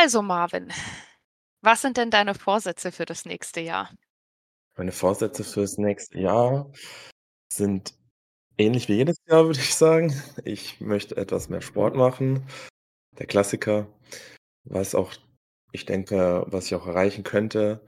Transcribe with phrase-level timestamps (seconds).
[0.00, 0.72] Also Marvin,
[1.60, 3.90] was sind denn deine Vorsätze für das nächste Jahr?
[4.76, 6.70] Meine Vorsätze fürs nächste Jahr
[7.52, 7.94] sind
[8.58, 10.14] ähnlich wie jedes Jahr, würde ich sagen.
[10.44, 12.46] Ich möchte etwas mehr Sport machen.
[13.18, 13.88] Der Klassiker,
[14.62, 15.14] was auch
[15.72, 17.84] ich denke, was ich auch erreichen könnte,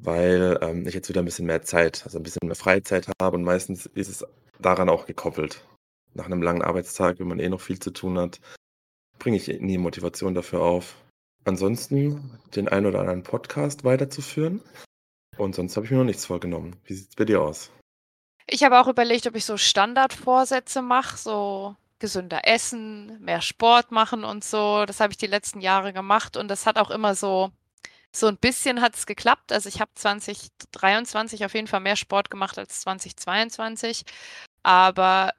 [0.00, 3.36] weil, ähm, ich jetzt wieder ein bisschen mehr Zeit, also ein bisschen mehr Freizeit habe
[3.36, 4.24] und meistens ist es
[4.60, 5.62] daran auch gekoppelt.
[6.14, 8.40] Nach einem langen Arbeitstag, wenn man eh noch viel zu tun hat,
[9.18, 11.03] bringe ich nie Motivation dafür auf.
[11.44, 14.62] Ansonsten den einen oder anderen Podcast weiterzuführen.
[15.36, 16.76] Und sonst habe ich mir noch nichts vorgenommen.
[16.84, 17.70] Wie sieht es bei dir aus?
[18.46, 24.24] Ich habe auch überlegt, ob ich so Standardvorsätze mache, so gesünder essen, mehr Sport machen
[24.24, 24.84] und so.
[24.86, 27.50] Das habe ich die letzten Jahre gemacht und das hat auch immer so,
[28.12, 29.52] so ein bisschen hat es geklappt.
[29.52, 34.04] Also ich habe 2023 auf jeden Fall mehr Sport gemacht als 2022.
[34.62, 35.32] Aber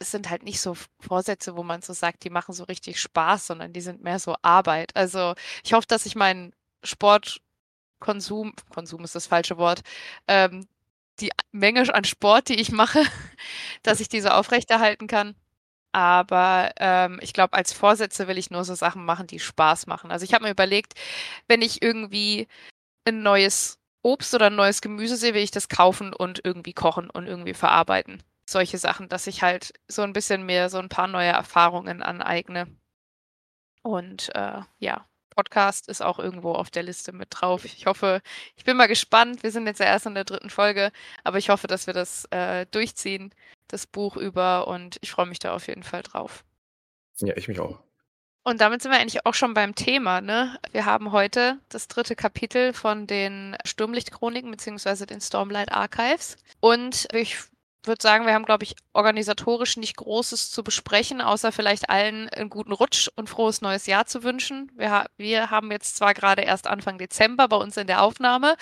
[0.00, 3.46] es sind halt nicht so Vorsätze, wo man so sagt, die machen so richtig Spaß,
[3.46, 4.96] sondern die sind mehr so Arbeit.
[4.96, 6.52] Also ich hoffe, dass ich meinen
[6.84, 9.82] Sportkonsum, Konsum ist das falsche Wort,
[10.26, 10.66] ähm,
[11.20, 13.02] die Menge an Sport, die ich mache,
[13.82, 15.36] dass ich diese aufrechterhalten kann.
[15.92, 20.10] Aber ähm, ich glaube, als Vorsätze will ich nur so Sachen machen, die Spaß machen.
[20.10, 20.94] Also ich habe mir überlegt,
[21.48, 22.48] wenn ich irgendwie
[23.04, 27.10] ein neues Obst oder ein neues Gemüse sehe, will ich das kaufen und irgendwie kochen
[27.10, 28.22] und irgendwie verarbeiten.
[28.50, 32.66] Solche Sachen, dass ich halt so ein bisschen mehr so ein paar neue Erfahrungen aneigne.
[33.82, 37.64] Und äh, ja, Podcast ist auch irgendwo auf der Liste mit drauf.
[37.64, 38.20] Ich hoffe,
[38.56, 39.44] ich bin mal gespannt.
[39.44, 40.90] Wir sind jetzt ja erst in der dritten Folge,
[41.22, 43.32] aber ich hoffe, dass wir das äh, durchziehen,
[43.68, 46.44] das Buch über und ich freue mich da auf jeden Fall drauf.
[47.18, 47.78] Ja, ich mich auch.
[48.42, 50.20] Und damit sind wir eigentlich auch schon beim Thema.
[50.20, 50.58] Ne?
[50.72, 55.06] Wir haben heute das dritte Kapitel von den Sturmlichtchroniken bzw.
[55.06, 56.36] den Stormlight Archives.
[56.58, 57.38] Und ich
[57.84, 62.50] würde sagen, wir haben, glaube ich, organisatorisch nicht Großes zu besprechen, außer vielleicht allen einen
[62.50, 64.70] guten Rutsch und frohes neues Jahr zu wünschen.
[64.76, 68.56] Wir, ha wir haben jetzt zwar gerade erst Anfang Dezember bei uns in der Aufnahme,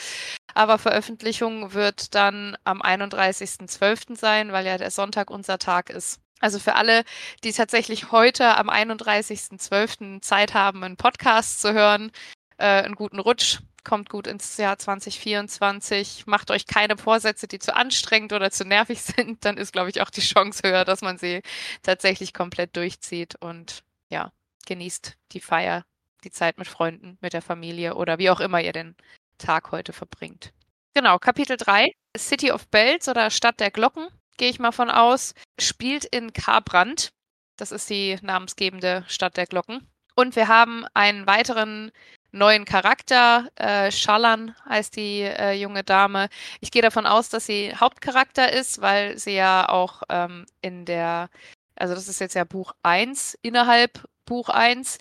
[0.55, 4.17] aber Veröffentlichung wird dann am 31.12.
[4.17, 6.21] sein, weil ja der Sonntag unser Tag ist.
[6.41, 7.03] Also für alle,
[7.43, 10.23] die tatsächlich heute am 31.12.
[10.23, 12.13] Zeit haben, einen Podcast zu hören,
[12.59, 17.75] äh, einen guten Rutsch kommt gut ins Jahr 2024, macht euch keine Vorsätze, die zu
[17.75, 21.19] anstrengend oder zu nervig sind, dann ist, glaube ich, auch die Chance höher, dass man
[21.19, 21.43] sie
[21.83, 24.33] tatsächlich komplett durchzieht und ja,
[24.67, 25.85] genießt die Feier,
[26.25, 28.95] die Zeit mit Freunden, mit der Familie oder wie auch immer ihr den
[29.39, 30.53] Tag heute verbringt.
[30.95, 35.35] Genau, Kapitel 3, City of Bells oder Stadt der Glocken, gehe ich mal von aus,
[35.59, 37.11] spielt in Karbrand.
[37.57, 39.87] Das ist die namensgebende Stadt der Glocken.
[40.15, 41.93] Und wir haben einen weiteren
[42.33, 43.49] neuen Charakter.
[43.57, 46.29] Äh, Shalan heißt die äh, junge Dame.
[46.61, 51.31] Ich gehe davon aus, dass sie Hauptcharakter ist, weil sie ja auch ähm, in der,
[51.77, 54.99] also das ist jetzt ja Buch 1, innerhalb Buch 1,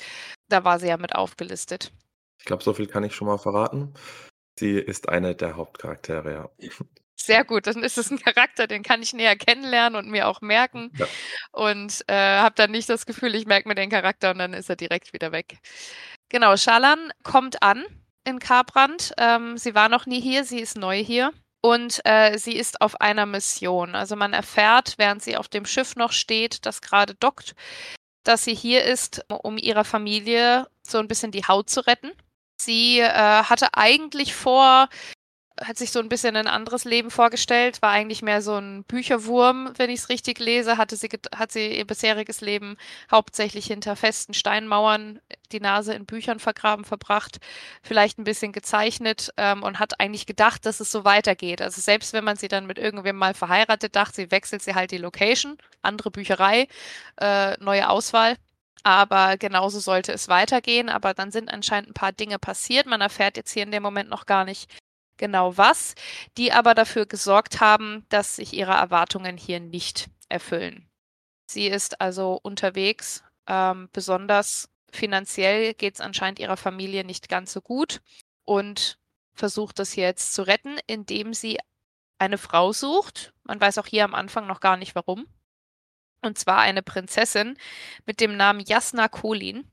[0.50, 1.92] da war sie ja mit aufgelistet.
[2.40, 3.94] Ich glaube, so viel kann ich schon mal verraten.
[4.58, 6.50] Sie ist eine der Hauptcharaktere, ja.
[7.28, 10.40] Sehr gut, dann ist es ein Charakter, den kann ich näher kennenlernen und mir auch
[10.42, 10.92] merken.
[10.98, 11.06] Ja.
[11.52, 14.70] Und äh, habe dann nicht das Gefühl, ich merke mir den Charakter und dann ist
[14.70, 15.58] er direkt wieder weg.
[16.30, 17.86] Genau, Schalan kommt an
[18.24, 19.14] in Karbrand.
[19.18, 21.34] Ähm, sie war noch nie hier, sie ist neu hier.
[21.62, 23.94] Und äh, sie ist auf einer Mission.
[23.94, 27.56] Also man erfährt, während sie auf dem Schiff noch steht, das gerade dockt,
[28.24, 32.12] dass sie hier ist, um ihrer Familie so ein bisschen die Haut zu retten.
[32.62, 34.88] Sie äh, hatte eigentlich vor,
[35.62, 39.74] hat sich so ein bisschen ein anderes Leben vorgestellt, war eigentlich mehr so ein Bücherwurm,
[39.78, 42.78] wenn ich es richtig lese, hatte sie, hat sie ihr bisheriges Leben
[43.12, 45.20] hauptsächlich hinter festen Steinmauern,
[45.52, 47.38] die Nase in Büchern vergraben verbracht,
[47.82, 51.62] vielleicht ein bisschen gezeichnet ähm, und hat eigentlich gedacht, dass es so weitergeht.
[51.62, 54.92] Also selbst wenn man sie dann mit irgendwem mal verheiratet, dachte sie, wechselt sie halt
[54.92, 56.68] die Location, andere Bücherei,
[57.20, 58.36] äh, neue Auswahl.
[58.84, 60.88] Aber genauso sollte es weitergehen.
[60.88, 62.86] Aber dann sind anscheinend ein paar Dinge passiert.
[62.86, 64.70] Man erfährt jetzt hier in dem Moment noch gar nicht,
[65.18, 65.96] genau was,
[66.38, 70.90] die aber dafür gesorgt haben, dass sich ihre Erwartungen hier nicht erfüllen.
[71.50, 77.62] Sie ist also unterwegs, ähm, besonders finanziell geht es anscheinend ihrer Familie nicht ganz so
[77.62, 78.02] gut
[78.46, 78.98] und
[79.34, 81.60] versucht das jetzt zu retten, indem sie
[82.20, 83.34] eine Frau sucht.
[83.44, 85.28] Man weiß auch hier am Anfang noch gar nicht warum.
[86.22, 87.58] Und zwar eine Prinzessin
[88.06, 89.70] mit dem Namen Jasna Kolin.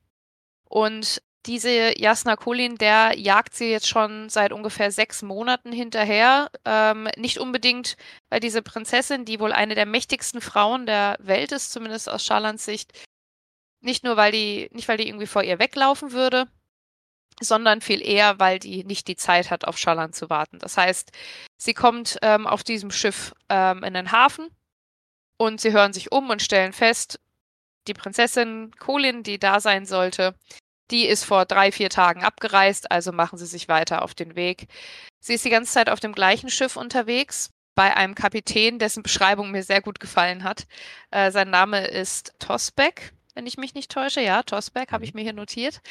[0.65, 6.49] Und diese Jasna Kulin, der jagt sie jetzt schon seit ungefähr sechs Monaten hinterher.
[6.65, 7.97] Ähm, nicht unbedingt,
[8.29, 12.65] weil diese Prinzessin, die wohl eine der mächtigsten Frauen der Welt ist, zumindest aus Scharlans
[12.65, 12.93] Sicht,
[13.81, 16.47] nicht nur, weil die, nicht weil die irgendwie vor ihr weglaufen würde,
[17.39, 20.59] sondern viel eher, weil die nicht die Zeit hat, auf Schallan zu warten.
[20.59, 21.11] Das heißt,
[21.57, 24.49] sie kommt ähm, auf diesem Schiff ähm, in den Hafen
[25.37, 27.19] und sie hören sich um und stellen fest,
[27.87, 30.33] die Prinzessin Colin, die da sein sollte,
[30.91, 34.67] Die ist vor drei, vier Tagen abgereist, also machen sie sich weiter auf den Weg.
[35.19, 39.51] Sie ist die ganze Zeit auf dem gleichen Schiff unterwegs, bei einem Kapitän, dessen Beschreibung
[39.51, 40.65] mir sehr gut gefallen hat.
[41.11, 44.21] Äh, sein Name ist Tosbeck, wenn ich mich nicht täusche.
[44.21, 45.81] Ja, Tosbeck habe ich mir hier notiert.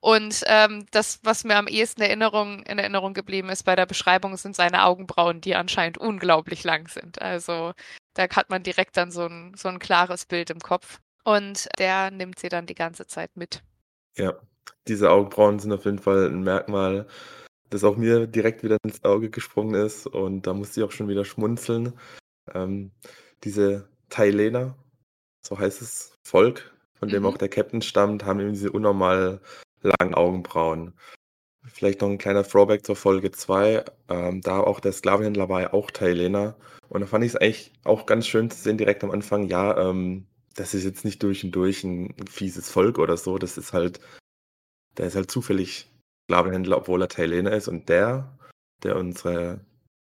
[0.00, 4.36] Und ähm, das, was mir am ehesten Erinnerung, in Erinnerung geblieben ist bei der Beschreibung,
[4.36, 7.20] sind seine Augenbrauen, die anscheinend unglaublich lang sind.
[7.20, 7.74] Also
[8.14, 11.00] da hat man direkt dann so ein, so ein klares Bild im Kopf.
[11.22, 13.62] Und der nimmt sie dann die ganze Zeit mit.
[14.18, 14.34] Ja,
[14.88, 17.06] diese Augenbrauen sind auf jeden Fall ein Merkmal,
[17.70, 20.06] das auch mir direkt wieder ins Auge gesprungen ist.
[20.06, 21.94] Und da musste ich auch schon wieder schmunzeln.
[22.54, 22.92] Ähm,
[23.44, 24.76] diese Thailäner,
[25.46, 27.28] so heißt es, Volk, von dem Mhm.
[27.28, 29.40] auch der Captain stammt, haben eben diese unnormal
[29.82, 30.94] langen Augenbrauen.
[31.66, 33.84] Vielleicht noch ein kleiner Throwback zur Folge 2.
[34.08, 36.56] Ähm, da auch der Sklavenhändler war ja auch Thailänder.
[36.88, 39.76] Und da fand ich es eigentlich auch ganz schön zu sehen, direkt am Anfang, ja,
[39.90, 43.38] ähm, das ist jetzt nicht durch und durch ein fieses Volk oder so.
[43.38, 44.00] Das ist halt,
[44.96, 45.88] der ist halt zufällig
[46.24, 47.68] Sklavenhändler, obwohl er Thailänder ist.
[47.68, 48.36] Und der,
[48.82, 49.60] der unsere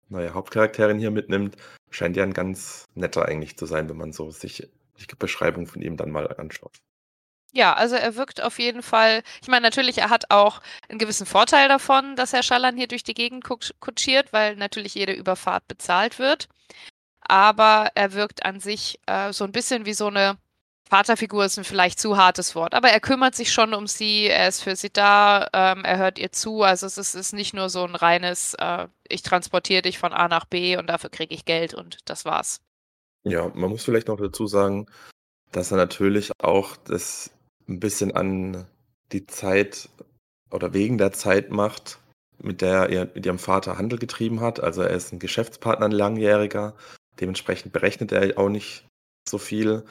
[0.08, 1.56] neue Hauptcharakterin hier mitnimmt,
[1.90, 4.68] scheint ja ein ganz netter eigentlich zu sein, wenn man so sich
[4.98, 6.78] die Beschreibung von ihm dann mal anschaut.
[7.52, 9.22] Ja, also er wirkt auf jeden Fall.
[9.40, 13.04] Ich meine, natürlich, er hat auch einen gewissen Vorteil davon, dass Herr Schallan hier durch
[13.04, 16.48] die Gegend kutschiert, weil natürlich jede Überfahrt bezahlt wird.
[17.20, 20.36] Aber er wirkt an sich äh, so ein bisschen wie so eine
[20.94, 22.72] Vaterfigur, ist ein vielleicht zu hartes Wort.
[22.72, 26.20] Aber er kümmert sich schon um sie, er ist für sie da, ähm, er hört
[26.20, 26.62] ihr zu.
[26.62, 30.28] Also es ist, ist nicht nur so ein reines, äh, ich transportiere dich von A
[30.28, 32.60] nach B und dafür kriege ich Geld und das war's.
[33.24, 34.86] Ja, man muss vielleicht noch dazu sagen,
[35.50, 37.32] dass er natürlich auch das
[37.68, 38.64] ein bisschen an
[39.10, 39.88] die Zeit
[40.52, 41.98] oder wegen der Zeit macht,
[42.38, 44.60] mit der er mit ihrem Vater Handel getrieben hat.
[44.60, 46.76] Also er ist ein Geschäftspartner, ein langjähriger.
[47.18, 48.86] Dementsprechend berechnet er auch nicht
[49.28, 49.84] so viel.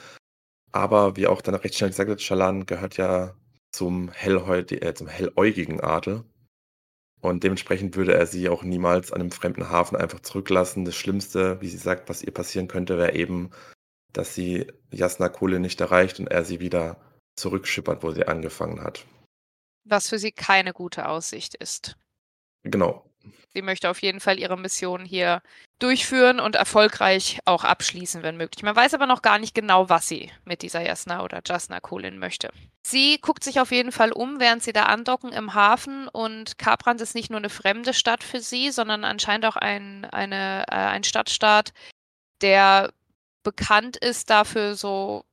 [0.74, 3.36] Aber wie auch dann recht schnell gesagt wird, Schalan gehört ja
[3.72, 6.26] zum, Hellhäut äh, zum helläugigen Adel.
[7.22, 10.84] Und dementsprechend würde er sie auch niemals an einem fremden Hafen einfach zurücklassen.
[10.84, 13.52] Das Schlimmste, wie sie sagt, was ihr passieren könnte, wäre eben,
[14.12, 16.98] dass sie Jasna Kohle nicht erreicht und er sie wieder
[17.38, 19.06] zurückschippert, wo sie angefangen hat.
[19.86, 21.98] Was für sie keine gute Aussicht ist.
[22.64, 23.10] Genau.
[23.54, 25.42] Sie möchte auf jeden Fall ihre Mission hier
[25.80, 28.64] durchführen und erfolgreich auch abschließen, wenn möglich.
[28.64, 32.18] Man weiß aber noch gar nicht genau, was sie mit dieser Jasna oder Jasna Kolin
[32.18, 32.50] möchte.
[32.86, 37.02] Sie guckt sich auf jeden Fall um, während sie da andocken im Hafen und Kaprand
[37.02, 41.04] ist nicht nur eine fremde Stadt für sie, sondern anscheinend auch ein, eine, äh, ein
[41.04, 41.74] Stadtstaat,
[42.42, 42.92] der
[43.44, 45.26] bekannt ist dafür, so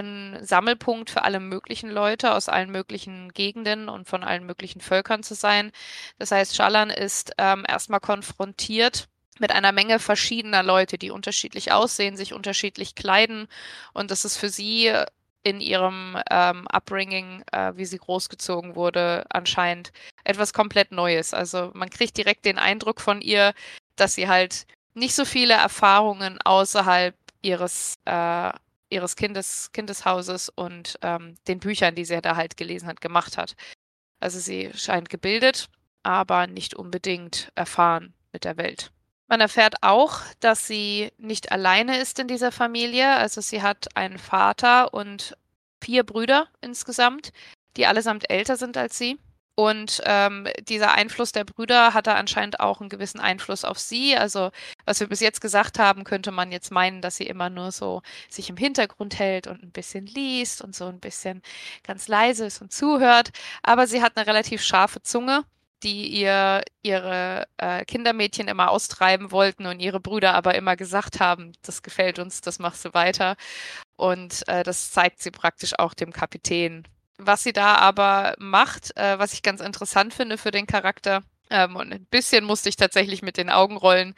[0.00, 5.22] ein Sammelpunkt für alle möglichen Leute aus allen möglichen Gegenden und von allen möglichen Völkern
[5.22, 5.72] zu sein.
[6.18, 9.08] Das heißt, Schallan ist ähm, erstmal konfrontiert
[9.38, 13.48] mit einer Menge verschiedener Leute, die unterschiedlich aussehen, sich unterschiedlich kleiden.
[13.94, 14.92] Und das ist für sie
[15.42, 19.92] in ihrem ähm, Upbringing, äh, wie sie großgezogen wurde, anscheinend
[20.24, 21.32] etwas komplett Neues.
[21.32, 23.54] Also man kriegt direkt den Eindruck von ihr,
[23.96, 28.50] dass sie halt nicht so viele Erfahrungen außerhalb ihres äh,
[28.90, 33.54] ihres Kindes, Kindeshauses und ähm, den Büchern, die sie da halt gelesen hat, gemacht hat.
[34.20, 35.68] Also sie scheint gebildet,
[36.02, 38.92] aber nicht unbedingt erfahren mit der Welt.
[39.28, 43.14] Man erfährt auch, dass sie nicht alleine ist in dieser Familie.
[43.14, 45.36] Also sie hat einen Vater und
[45.80, 47.32] vier Brüder insgesamt,
[47.76, 49.18] die allesamt älter sind als sie.
[49.60, 54.16] Und ähm, dieser Einfluss der Brüder hatte anscheinend auch einen gewissen Einfluss auf sie.
[54.16, 54.52] Also,
[54.86, 58.00] was wir bis jetzt gesagt haben, könnte man jetzt meinen, dass sie immer nur so
[58.30, 61.42] sich im Hintergrund hält und ein bisschen liest und so ein bisschen
[61.86, 63.32] ganz leise ist und zuhört.
[63.62, 65.44] Aber sie hat eine relativ scharfe Zunge,
[65.82, 71.52] die ihr ihre äh, Kindermädchen immer austreiben wollten und ihre Brüder aber immer gesagt haben,
[71.60, 73.36] das gefällt uns, das machst du weiter.
[73.96, 76.84] Und äh, das zeigt sie praktisch auch dem Kapitän,
[77.22, 81.76] was sie da aber macht, äh, was ich ganz interessant finde für den Charakter, ähm,
[81.76, 84.14] und ein bisschen musste ich tatsächlich mit den Augen rollen.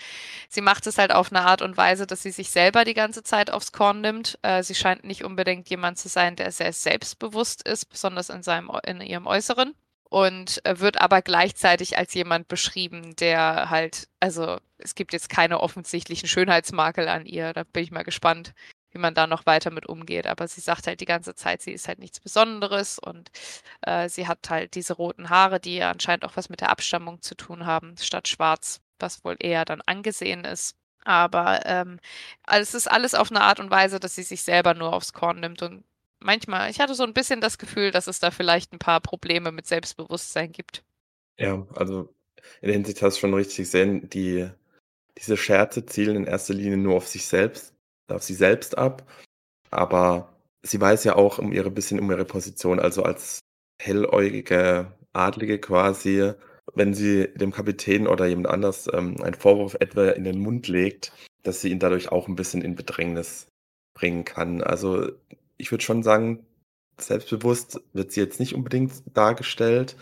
[0.48, 3.22] Sie macht es halt auf eine Art und Weise, dass sie sich selber die ganze
[3.22, 4.38] Zeit aufs Korn nimmt.
[4.42, 8.70] Äh, sie scheint nicht unbedingt jemand zu sein, der sehr selbstbewusst ist, besonders in, seinem,
[8.86, 9.74] in ihrem Äußeren.
[10.10, 15.60] Und äh, wird aber gleichzeitig als jemand beschrieben, der halt, also es gibt jetzt keine
[15.60, 17.54] offensichtlichen Schönheitsmakel an ihr.
[17.54, 18.52] Da bin ich mal gespannt,
[18.92, 20.26] wie man da noch weiter mit umgeht.
[20.26, 23.30] Aber sie sagt halt die ganze Zeit, sie ist halt nichts Besonderes und
[23.82, 27.20] äh, sie hat halt diese roten Haare, die ja anscheinend auch was mit der Abstammung
[27.22, 30.76] zu tun haben, statt schwarz, was wohl eher dann angesehen ist.
[31.04, 31.98] Aber ähm,
[32.44, 35.12] also es ist alles auf eine Art und Weise, dass sie sich selber nur aufs
[35.12, 35.84] Korn nimmt und
[36.20, 39.50] manchmal, ich hatte so ein bisschen das Gefühl, dass es da vielleicht ein paar Probleme
[39.50, 40.84] mit Selbstbewusstsein gibt.
[41.38, 42.14] Ja, also
[42.60, 44.48] in der Hinsicht hast du schon richtig gesehen, die,
[45.18, 47.74] diese Scherze zielen in erster Linie nur auf sich selbst
[48.12, 49.06] auf sie selbst ab.
[49.70, 52.78] Aber sie weiß ja auch um ihre bisschen um ihre Position.
[52.78, 53.40] Also als
[53.80, 56.32] helläugige Adlige quasi,
[56.74, 61.12] wenn sie dem Kapitän oder jemand anders ähm, einen Vorwurf etwa in den Mund legt,
[61.42, 63.48] dass sie ihn dadurch auch ein bisschen in Bedrängnis
[63.94, 64.62] bringen kann.
[64.62, 65.10] Also
[65.58, 66.46] ich würde schon sagen,
[66.98, 69.96] selbstbewusst wird sie jetzt nicht unbedingt dargestellt,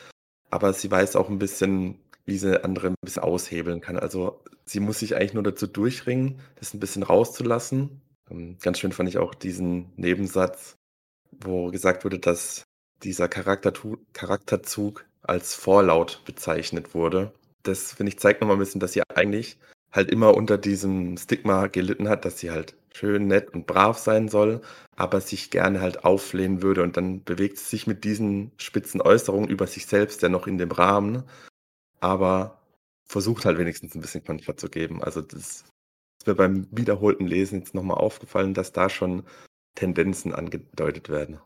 [0.51, 3.99] aber sie weiß auch ein bisschen, wie sie andere ein bisschen aushebeln kann.
[3.99, 8.01] Also sie muss sich eigentlich nur dazu durchringen, das ein bisschen rauszulassen.
[8.31, 10.77] Ähm, ganz schön fand ich auch diesen Nebensatz,
[11.33, 12.63] wo gesagt wurde, dass
[13.03, 17.33] dieser Charakterzug als Vorlaut bezeichnet wurde.
[17.65, 19.59] Das, finde ich, zeigt nochmal ein bisschen, dass sie eigentlich
[19.91, 24.29] halt immer unter diesem Stigma gelitten hat, dass sie halt schön, nett und brav sein
[24.29, 24.61] soll,
[24.95, 26.85] aber sich gerne halt auflehnen würde.
[26.85, 30.59] Und dann bewegt sie sich mit diesen spitzen Äußerungen über sich selbst ja noch in
[30.59, 31.25] dem Rahmen,
[31.99, 32.60] aber
[33.11, 35.03] versucht halt wenigstens ein bisschen Kontra zu geben.
[35.03, 35.65] Also das
[36.19, 39.25] ist mir beim wiederholten Lesen jetzt nochmal aufgefallen, dass da schon
[39.75, 41.41] Tendenzen angedeutet werden.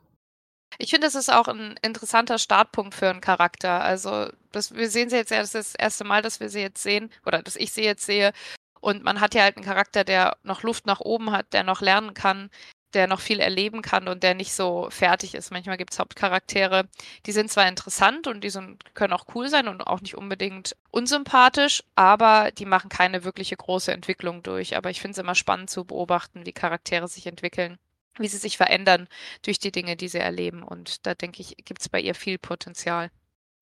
[0.79, 3.83] Ich finde, das ist auch ein interessanter Startpunkt für einen Charakter.
[3.83, 6.61] Also, das, wir sehen sie jetzt ja, das ist das erste Mal, dass wir sie
[6.61, 8.33] jetzt sehen, oder dass ich sie jetzt sehe.
[8.81, 11.81] Und man hat ja halt einen Charakter, der noch Luft nach oben hat, der noch
[11.81, 12.51] lernen kann,
[12.95, 15.51] der noch viel erleben kann und der nicht so fertig ist.
[15.51, 16.89] Manchmal gibt es Hauptcharaktere,
[17.27, 20.77] die sind zwar interessant und die sind, können auch cool sein und auch nicht unbedingt
[20.91, 24.77] unsympathisch, aber die machen keine wirkliche große Entwicklung durch.
[24.77, 27.79] Aber ich finde es immer spannend zu beobachten, wie Charaktere sich entwickeln
[28.19, 29.09] wie sie sich verändern
[29.43, 30.63] durch die Dinge, die sie erleben.
[30.63, 33.11] Und da denke ich, gibt es bei ihr viel Potenzial.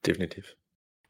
[0.06, 0.56] Definitiv.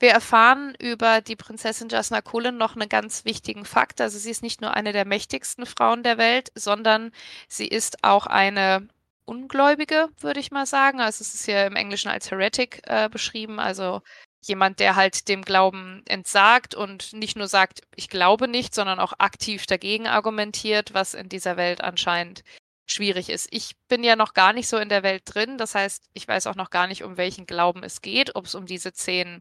[0.02, 4.00] Wir erfahren über die Prinzessin Jasna Kulin noch einen ganz wichtigen Fakt.
[4.00, 7.12] Also sie ist nicht nur eine der mächtigsten Frauen der Welt, sondern
[7.46, 8.88] sie ist auch eine
[9.26, 11.00] Ungläubige, würde ich mal sagen.
[11.00, 14.02] Also es ist hier im Englischen als Heretic äh, beschrieben, also
[14.40, 19.12] jemand, der halt dem Glauben entsagt und nicht nur sagt, ich glaube nicht, sondern auch
[19.18, 22.42] aktiv dagegen argumentiert, was in dieser Welt anscheinend
[22.86, 23.48] schwierig ist.
[23.50, 26.46] Ich bin ja noch gar nicht so in der Welt drin, das heißt, ich weiß
[26.46, 29.40] auch noch gar nicht, um welchen Glauben es geht, ob es um diese zehn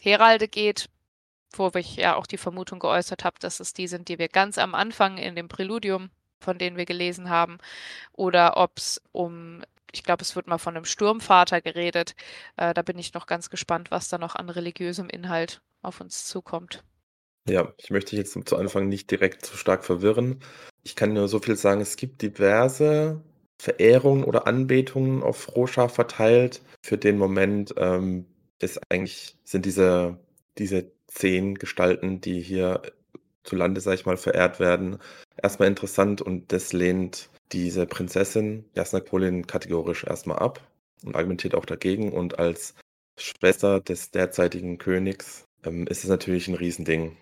[0.00, 0.88] Heralde geht,
[1.52, 4.58] wo ich ja auch die Vermutung geäußert habe, dass es die sind, die wir ganz
[4.58, 7.58] am Anfang in dem Präludium, von denen wir gelesen haben,
[8.12, 12.14] oder ob es um, ich glaube, es wird mal von einem Sturmvater geredet.
[12.56, 16.26] Äh, da bin ich noch ganz gespannt, was da noch an religiösem Inhalt auf uns
[16.26, 16.84] zukommt.
[17.48, 20.40] Ja, ich möchte dich jetzt zu Anfang nicht direkt zu stark verwirren.
[20.84, 23.22] Ich kann nur so viel sagen, es gibt diverse
[23.58, 26.62] Verehrungen oder Anbetungen auf Rosha verteilt.
[26.82, 28.26] Für den Moment ähm,
[28.60, 30.18] ist eigentlich, sind diese,
[30.58, 32.82] diese zehn Gestalten, die hier
[33.44, 34.98] zu Lande, sag ich mal, verehrt werden,
[35.42, 40.60] erstmal interessant und das lehnt diese Prinzessin Jasna Kolin kategorisch erstmal ab
[41.02, 42.12] und argumentiert auch dagegen.
[42.12, 42.74] Und als
[43.18, 47.16] Schwester des derzeitigen Königs ähm, ist es natürlich ein Riesending.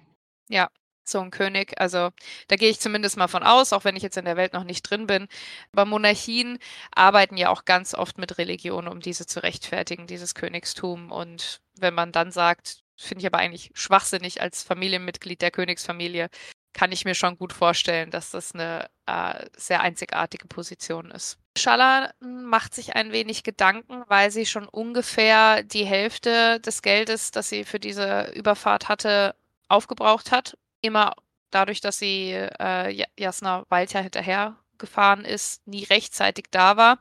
[0.49, 0.71] Ja,
[1.09, 1.81] so ein König.
[1.81, 2.11] Also
[2.49, 4.65] da gehe ich zumindest mal von aus, auch wenn ich jetzt in der Welt noch
[4.65, 5.29] nicht drin bin.
[5.73, 6.59] Aber Monarchien
[6.95, 11.12] arbeiten ja auch ganz oft mit Religion, um diese zu rechtfertigen, dieses Königstum.
[11.12, 16.29] Und wenn man dann sagt, finde ich aber eigentlich schwachsinnig als Familienmitglied der Königsfamilie,
[16.73, 21.38] kann ich mir schon gut vorstellen, dass das eine äh, sehr einzigartige Position ist.
[21.57, 27.49] Schaller macht sich ein wenig Gedanken, weil sie schon ungefähr die Hälfte des Geldes, das
[27.49, 29.35] sie für diese Überfahrt hatte,
[29.69, 30.57] aufgebraucht hat.
[30.81, 31.15] Immer
[31.51, 36.99] dadurch, dass sie äh, Jasna Walter hinterher gefahren ist, nie rechtzeitig da war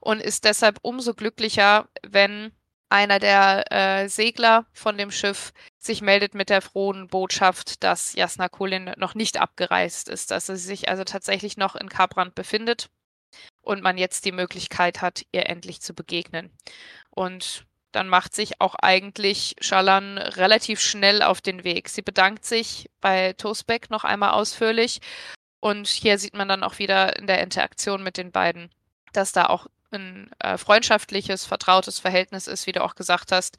[0.00, 2.52] und ist deshalb umso glücklicher, wenn
[2.90, 8.48] einer der äh, Segler von dem Schiff sich meldet mit der frohen Botschaft, dass Jasna
[8.48, 12.90] Kulin noch nicht abgereist ist, dass sie sich also tatsächlich noch in Kabrand befindet
[13.62, 16.52] und man jetzt die Möglichkeit hat, ihr endlich zu begegnen.
[17.10, 21.88] Und dann macht sich auch eigentlich Schalan relativ schnell auf den Weg.
[21.88, 25.00] Sie bedankt sich bei Tosbeck noch einmal ausführlich
[25.60, 28.70] und hier sieht man dann auch wieder in der Interaktion mit den beiden,
[29.12, 33.56] dass da auch ein äh, freundschaftliches, vertrautes Verhältnis ist, wie du auch gesagt hast.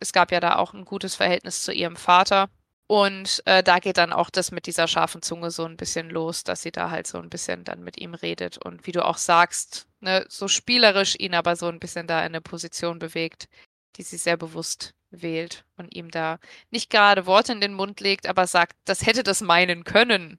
[0.00, 2.50] Es gab ja da auch ein gutes Verhältnis zu ihrem Vater.
[2.88, 6.44] Und äh, da geht dann auch das mit dieser scharfen Zunge so ein bisschen los,
[6.44, 9.18] dass sie da halt so ein bisschen dann mit ihm redet und wie du auch
[9.18, 13.48] sagst, ne, so spielerisch ihn aber so ein bisschen da in eine Position bewegt,
[13.96, 16.38] die sie sehr bewusst wählt und ihm da
[16.70, 20.38] nicht gerade Worte in den Mund legt, aber sagt, das hätte das meinen können,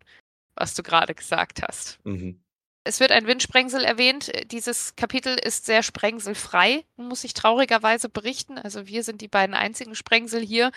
[0.56, 2.00] was du gerade gesagt hast.
[2.06, 2.42] Mhm.
[2.84, 4.32] Es wird ein Windsprengsel erwähnt.
[4.50, 8.58] Dieses Kapitel ist sehr sprengselfrei, muss ich traurigerweise berichten.
[8.58, 10.72] Also wir sind die beiden einzigen Sprengsel hier.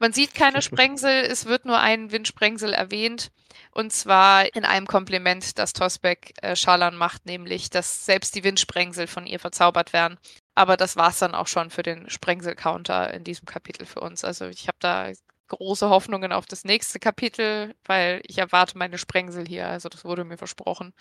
[0.00, 3.30] Man sieht keine Sprengsel, es wird nur ein Windsprengsel erwähnt.
[3.70, 9.06] Und zwar in einem Kompliment, das Tosbeck äh, Scharlan macht, nämlich, dass selbst die Windsprengsel
[9.06, 10.18] von ihr verzaubert werden.
[10.54, 14.24] Aber das war es dann auch schon für den Sprengsel-Counter in diesem Kapitel für uns.
[14.24, 15.12] Also ich habe da
[15.48, 19.68] große Hoffnungen auf das nächste Kapitel, weil ich erwarte meine Sprengsel hier.
[19.68, 20.94] Also das wurde mir versprochen.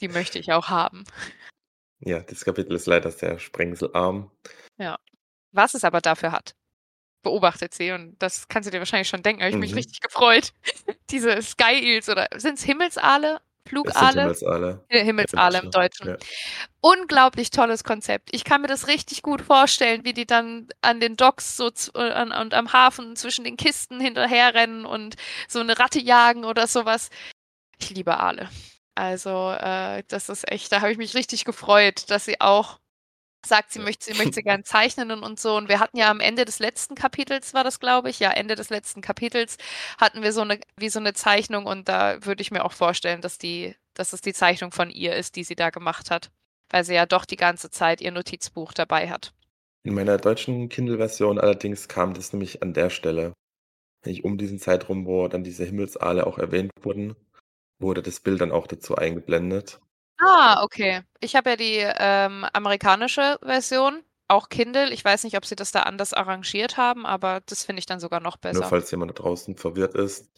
[0.00, 1.04] Die möchte ich auch haben.
[2.00, 4.30] Ja, das Kapitel ist leider sehr sprengselarm.
[4.76, 4.98] Ja.
[5.52, 6.54] Was es aber dafür hat,
[7.26, 9.76] beobachtet sie und das kannst du dir wahrscheinlich schon denken, habe ich mich Mhm.
[9.76, 10.52] richtig gefreut.
[11.10, 13.40] Diese Sky Eels oder sind's Himmelsaale?
[13.84, 14.12] Es sind Flugale?
[14.12, 16.18] Himmelsaale Äh, im Himmelsaale im Deutschen, ja.
[16.82, 18.30] Unglaublich tolles Konzept.
[18.32, 22.10] Ich kann mir das richtig gut vorstellen, wie die dann an den Docks so äh,
[22.12, 25.16] an und am Hafen zwischen den Kisten hinterherrennen und
[25.48, 27.10] so 'ne Ratte jagen oder so was.
[27.78, 28.48] Ich liebe Aale.
[28.94, 32.78] Also, äh, das ist echt da habe ich mich richtig gefreut, dass sie auch
[33.46, 35.56] sagt, sie möchte sie möchte sie gern zeichnen und und so.
[35.56, 38.54] Und wir hatten ja am Ende des letzten Kapitels war das, glaube ich ja, Ende
[38.56, 39.56] des letzten Kapitels
[39.98, 43.20] hatten wir so 'ne wie so 'ne Zeichnung und da würde ich mir auch vorstellen,
[43.22, 46.30] dass die dass es die Zeichnung von ihr ist, die sie da gemacht hat,
[46.70, 49.32] weil sie ja doch die ganze Zeit ihr Notizbuch dabei hat.
[49.86, 53.34] In meiner deutschen Kindle-Version allerdings kam das nämlich an der Stelle.
[54.06, 57.16] Nicht um diesen Zeitraum, wo dann diese Himmelsaale auch erwähnt wurden,
[57.80, 59.80] wurde das Bild dann auch dazu eingeblendet.
[60.18, 61.02] Ah, okay.
[61.20, 64.90] Ich habe ja die, ähm, amerikanische Version, auch Kindle.
[64.92, 68.00] Ich weiß nicht, ob sie das da anders arrangiert haben, aber das finde ich dann
[68.00, 68.64] sogar noch Nur besser.
[68.64, 70.30] falls jemand da draußen verwirrt ist.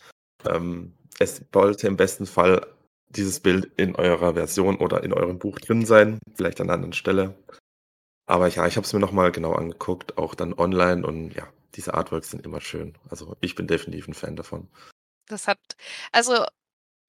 [0.47, 2.67] Ähm, es sollte im besten Fall
[3.11, 6.93] dieses Bild in eurer Version oder in eurem Buch drin sein, vielleicht an 'ner anderen
[6.95, 7.37] Stelle.
[8.27, 11.49] Aber ja, ich habe es mir noch mal genau angeguckt, auch dann online und ja,
[11.77, 12.97] diese Artworks sind immer schön.
[13.11, 14.69] Also, ich bin definitiv 'n Fan davon.
[15.29, 15.59] Das hat
[16.13, 16.45] also,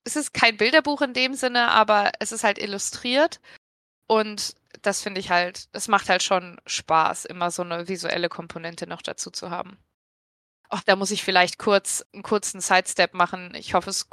[0.06, 3.40] es ist kein Bilderbuch in dem Sinne, aber es ist halt illustriert
[4.08, 8.88] und das finde ich halt es macht halt schon Spaß, immer so 'ne visuelle Komponente
[8.88, 9.78] noch dazu zu haben.
[10.70, 13.54] Ach, da muss ich vielleicht kurz 'n kurzen Sidestep machen.
[13.56, 14.10] Ich hoffe, es ist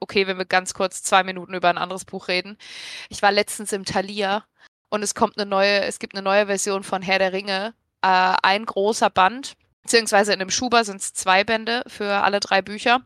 [0.00, 2.58] okay, wenn wir ganz kurz 2 Minuten über 'n anderes Buch reden.
[3.10, 4.44] Ich war letztens im Thalia
[4.90, 8.08] und es kommt 'ne neue es gibt 'ne neue Version von Herr der Ringe, äh,
[8.42, 13.02] ein großer Band, beziehungsweise in 'nem Schuber sind's 2 Bände für alle 3 Bücher.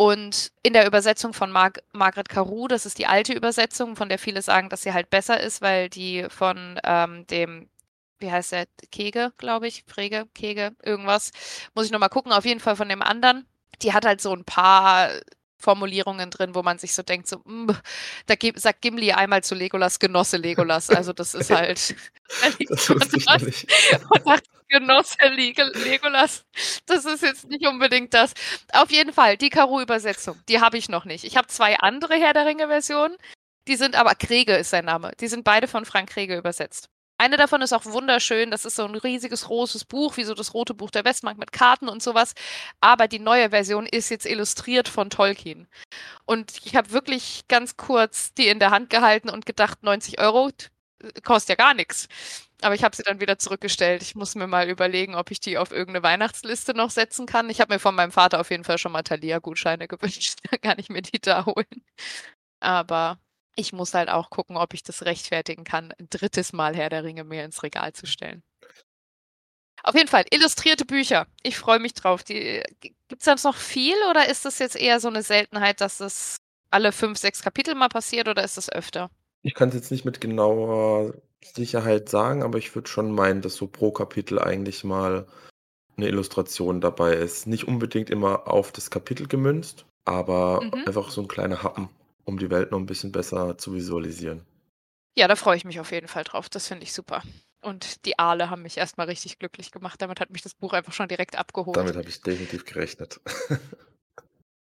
[0.00, 4.18] Und in der Übersetzung von Marg Margaret Carew, das ist die alte Übersetzung, von der
[4.18, 7.68] viele sagen, dass sie halt besser ist, weil die von, ähm, dem
[8.18, 8.64] wie heißt der?
[8.90, 11.32] Kege, glaube ich, Frege, Kege, irgendwas.
[11.74, 13.46] Muss ich noch mal gucken, auf jeden Fall von dem anderen.
[13.82, 15.10] Die hat halt so 'n paar
[15.58, 17.66] Formulierungen drin, wo man sich so denkt, so, hm,
[18.26, 21.94] da sagt Gimli einmal zu Legolas: „Genosse Legolas.“ Also, das ist halt
[22.70, 23.66] Das wusste ich nicht.
[24.24, 26.44] und „Genosse Legel Legolas.“
[26.86, 28.34] Das ist jetzt nicht unbedingt das.
[28.72, 31.24] Auf jeden Fall, die Carew-Übersetzung, die habe ich noch nicht.
[31.24, 33.16] Ich habe 2 andere Herr der Ringe-Versionen,
[33.68, 35.12] die sind aber Krege ist sein Name.
[35.20, 36.88] Die sind beide von Frank Krege übersetzt.
[37.18, 38.50] Eine davon ist auch wunderschön.
[38.50, 41.52] Das ist so 'n riesiges großes Buch, wie so das Rote Buch der Westmark mit
[41.52, 42.34] Karten und so was.
[42.80, 45.68] Aber die neue Version ist jetzt illustriert von Tolkien.
[46.26, 50.70] Und ich habe wirklich ganz kurz die in der Hand gehalten und gedacht: „90 €,
[51.02, 52.08] äh, kostet ja gar nix.“
[52.62, 54.02] Aber ich habe sie dann wieder zurückgestellt.
[54.02, 57.48] Ich muss mir mal überlegen, ob ich die auf irgend 'ne Weihnachtsliste noch setzen kann.
[57.48, 60.38] Ich habe mir von meinem Vater auf jeden Fall schon mal Thalia-Gutscheine gewünscht.
[60.50, 61.66] Dann kann ich mir die da holen.
[62.60, 63.18] Aber
[63.56, 66.52] ich muss halt auch gucken, ob ich das rechtfertigen kann, 'n 3.
[66.52, 68.42] Mal Herr der Ringe mir ins Regal zu stellen.
[69.84, 71.26] Auf jeden Fall, illustrierte Bücher.
[71.42, 72.22] Ich freue mich drauf.
[72.22, 76.00] Die g gibt's sonst noch viel oder ist das jetzt eher so 'ne Seltenheit, dass
[76.00, 76.36] es
[76.70, 79.10] alle 5, 6 Kapitel mal passiert oder ist das öfter?
[79.44, 83.66] Ich kann's jetzt nicht mit genauer Sicherheit sagen, aber ich würde schon meinen, dass so
[83.66, 85.26] pro Kapitel eigentlich mal
[85.96, 87.46] 'ne Illustration dabei ist.
[87.46, 90.84] Nicht unbedingt immer auf das Kapitel gemünzt, aber Mhm.
[90.86, 91.90] einfach so 'n kleiner Happen,
[92.24, 94.46] um die Welt noch 'n bisschen besser zu visualisieren.
[95.16, 96.48] Ja, da freue ich mich auf jeden Fall drauf.
[96.48, 97.22] Das finde ich super.
[97.62, 100.00] Und die Aale haben mich erst mal richtig glücklich gemacht.
[100.00, 101.76] Damit hat mich das Buch einfach schon direkt abgeholt.
[101.76, 103.20] Damit habe ich definitiv gerechnet.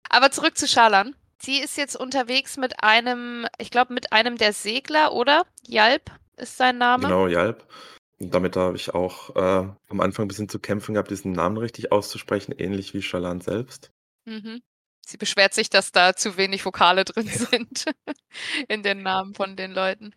[0.09, 1.15] Aber zurück zu Schalan.
[1.39, 5.45] Sie ist jetzt unterwegs mit einem ich glaube, mit einem der Segler, oder?
[5.67, 7.03] Yalp ist sein Name?
[7.03, 7.65] Genau, Yalp.
[8.19, 11.57] Und damit habe ich auch, äh, am Anfang 'n bisschen zu kämpfen gehabt, diesen Namen
[11.57, 13.91] richtig auszusprechen, ähnlich wie Schalan selbst.
[14.25, 14.61] Mhm.
[15.05, 17.85] Sie beschwert sich, dass da zu wenig Vokale drin sind
[18.67, 20.13] in den Namen von den Leuten.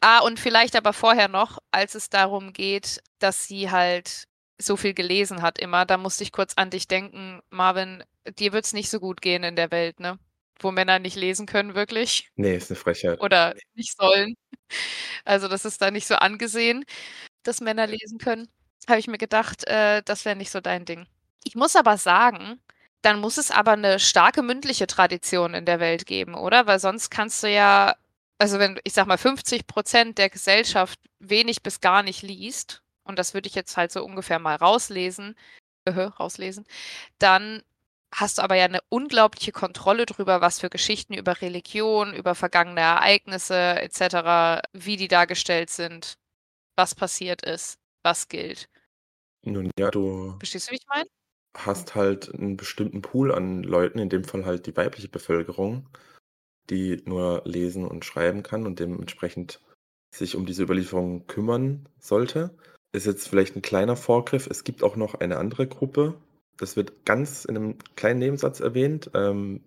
[0.00, 4.28] Ah, und vielleicht aber vorher noch, als es darum geht, dass sie halt
[4.58, 8.04] so viel gelesen hat immer, da musste ich kurz an dich denken, Marvin,
[8.38, 10.18] dir wird's nicht so gut gehen in der Welt, ne?
[10.60, 12.30] Wo Männer nicht lesen können wirklich.
[12.38, 13.20] Ne, ist 'ne Frechheit.
[13.20, 14.34] Oder nicht sollen.
[15.24, 16.84] Also, das ist da nicht so angesehen,
[17.44, 18.48] dass Männer lesen können.
[18.88, 21.06] Habe ich mir gedacht, äh, das wäre nicht so dein Ding.
[21.44, 22.60] Ich muss aber sagen,
[23.02, 26.66] dann muss es aber 'ne starke mündliche Tradition in der Welt geben, oder?
[26.68, 27.96] Weil sonst kannst du ja
[28.38, 33.18] also, wenn, ich sage mal, 50 % der Gesellschaft wenig bis gar nicht liest, und
[33.18, 35.36] das würde ich jetzt halt so ungefähr mal rauslesen
[35.88, 36.66] rauslesen,
[37.20, 37.62] dann
[38.14, 42.80] hast du aber ja 'ne unglaubliche Kontrolle drüber, was für Geschichten über Religion, über vergangene
[42.80, 46.14] Ereignisse et cetera, wie die dargestellt sind,
[46.76, 48.68] was passiert ist, was gilt.
[49.44, 51.08] Nun ja, du Verstehst du, wie ich meine?
[51.56, 55.88] hast halt 'n bestimmten Pool an Leuten, in dem Fall halt die weibliche Bevölkerung,
[56.70, 59.60] die nur lesen und schreiben kann und dementsprechend
[60.14, 62.56] sich um diese Überlieferung kümmern sollte.
[62.92, 64.46] Ist jetzt vielleicht ein kleiner Vorgriff.
[64.48, 66.16] Es gibt auch noch eine andere Gruppe.
[66.58, 69.62] Das wird ganz in einem kleinen Nebensatz erwähnt, ähm,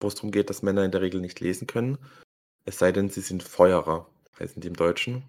[0.00, 1.98] wo es darum geht, dass Männer in der Regel nicht lesen können.
[2.64, 5.24] Es sei denn, sie sind Feuerer, heißen die im Deutschen.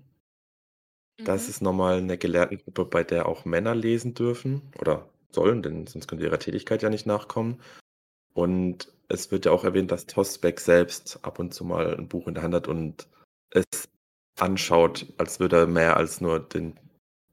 [1.24, 1.50] Das Mhm.
[1.50, 6.20] ist nochmal eine Gelehrtengruppe, bei der auch Männer lesen dürfen oder sollen, denn sonst können
[6.20, 7.62] sie ihrer Tätigkeit ja nicht nachkommen.
[8.34, 12.28] Und es wird ja auch erwähnt, dass Tosbeck selbst ab und zu mal ein Buch
[12.28, 13.08] in der Hand hat und
[13.52, 13.88] es
[14.40, 16.78] anschaut, als würde er mehr als nur den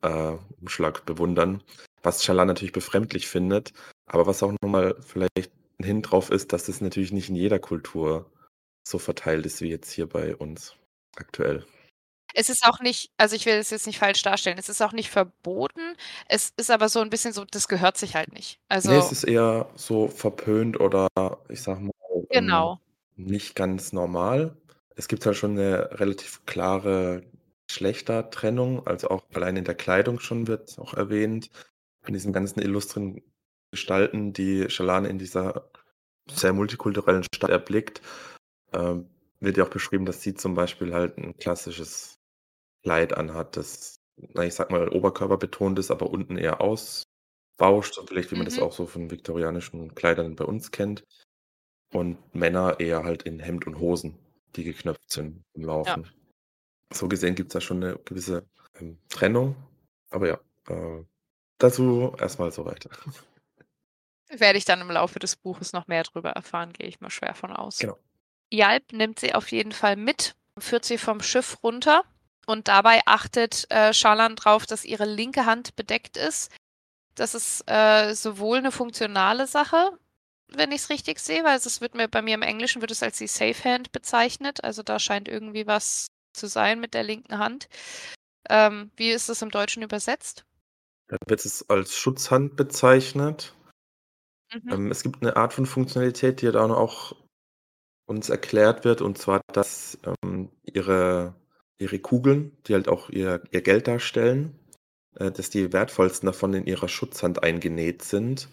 [0.03, 1.63] äh, Umschlag bewundern.
[2.05, 3.73] Was Schalan natürlich befremdlich findet,
[4.07, 7.61] aber was auch nochmal vielleicht ein Hin drauf ist, dass das natürlich nicht in jeder
[7.61, 8.31] Kultur
[8.87, 10.75] so verteilt ist wie jetzt hier bei uns
[11.17, 11.65] aktuell.
[12.35, 14.59] Es ist auch nicht also, ich will das jetzt nicht falsch darstellen.
[14.59, 15.95] Es ist auch nicht verboten.
[16.29, 18.59] Es ist aber so 'n bisschen so, das gehört sich halt nicht.
[18.85, 21.07] Ne, es Also ist eher so verpönt oder
[21.49, 21.93] ich sage mal,
[22.31, 22.81] ähm, genau.
[23.15, 24.57] nicht ganz normal.
[24.97, 27.23] Es gibt halt schon 'ne relativ klare
[27.69, 31.49] Geschlechtertrennung, also auch allein in der Kleidung schon wird auch erwähnt,
[32.05, 33.23] von diesen ganzen illustren
[33.73, 35.71] Gestalten, die Schalan in dieser
[36.31, 38.03] sehr multikulturellen Stadt erblickt,
[38.75, 39.09] ähm,
[39.41, 42.17] wird ja auch beschrieben, dass sie zum Beispiel halt 'n klassisches
[42.85, 48.33] Kleid anhat, das, na, ich sage mal, oberkörperbetont ist, aber unten eher ausbauscht, so vielleicht
[48.33, 48.61] wie man das Mhm.
[48.61, 51.05] auch so von viktorianischen Kleidern bei uns kennt.
[51.95, 54.19] Und Männer eher halt in Hemd und Hosen,
[54.57, 56.03] die geknöpft sind im Ja.
[56.03, 56.11] Laufen.
[56.93, 58.47] So gesehen gibt's da schon 'ne gewisse,
[58.81, 59.57] ähm, Trennung.
[60.11, 61.05] Aber ja, äh,
[61.63, 62.89] dazu erst mal so weit.
[64.31, 67.35] Werde ich dann im Laufe des Buches noch mehr drüber erfahren, gehe ich mal schwer
[67.35, 67.79] von aus.
[67.79, 67.99] Genau.
[68.51, 72.05] Yalp nimmt sie auf jeden Fall mit, führt sie vom Schiff runter
[72.47, 76.51] und dabei achtet, äh, Schalan drauf, dass ihre linke Hand bedeckt ist.
[77.15, 79.99] Das ist, äh, sowohl 'ne funktionale Sache,
[80.49, 83.19] wenn ich's richtig sehe, weil es wird mir bei mir im Englischen wird es als
[83.19, 84.65] die Safe Hand bezeichnet.
[84.65, 87.69] Also, da scheint irgendwie was zu sein mit der linken Hand.
[88.51, 90.45] Ähm, wie ist das im Deutschen übersetzt?
[91.13, 93.55] Da wird es als Schutzhand bezeichnet.
[94.55, 94.73] Mhm.
[94.73, 97.15] Ähm, es gibt 'ne Art von Funktionalität, die ja dann auch
[98.07, 101.35] uns erklärt wird, und zwar, dass, ähm, ihre
[101.79, 104.59] ihre Kugeln, die halt auch ihr ihr Geld darstellen,
[105.17, 108.49] äh, dass die wertvollsten davon in ihrer Schutzhand eingenäht sind.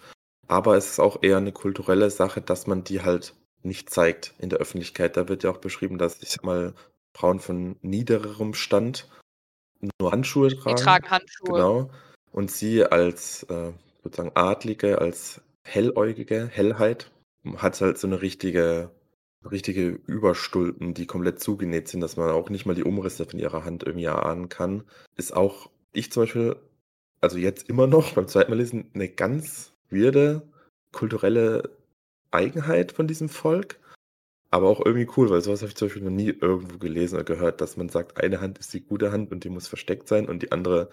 [0.48, 4.50] Aber es ist auch eher 'ne kulturelle Sache, dass man die halt nicht zeigt in
[4.50, 5.17] der Öffentlichkeit.
[5.17, 6.76] Da wird ja auch beschrieben, dass, ich mal,
[7.17, 9.08] Frauen von niedererem Stand
[10.02, 10.78] nur Handschuhe Die tragen.
[10.78, 11.54] tragen Handschuhe.
[11.56, 11.91] Genau.
[12.32, 13.72] Und sie als, äh,
[14.04, 17.12] sozusagen Adlige, als Helläugige Hellheit,
[17.58, 18.92] hat halt so 'ne richtige
[19.50, 23.63] richtige Überstulpen, die komplett zugenäht sind, dass man auch nicht mal die Umrisse von ihrer
[23.65, 24.84] Hand irgendwie erahnen kann.
[25.15, 26.56] Ist auch ich zum Beispiel
[27.22, 30.44] also jetzt immer noch beim zweiten Mal lesen, 'ne ganz weirde
[30.94, 31.72] kulturelle
[32.32, 33.80] Eigenheit von diesem Volk,
[34.52, 37.15] aber auch irgendwie cool, weil so was habe ich zum Beispiel noch nie irgendwo gelesen
[37.15, 40.08] oder gehört, dass man sagt, eine Hand ist die gute Hand und die muss versteckt
[40.10, 40.89] sein und die andere,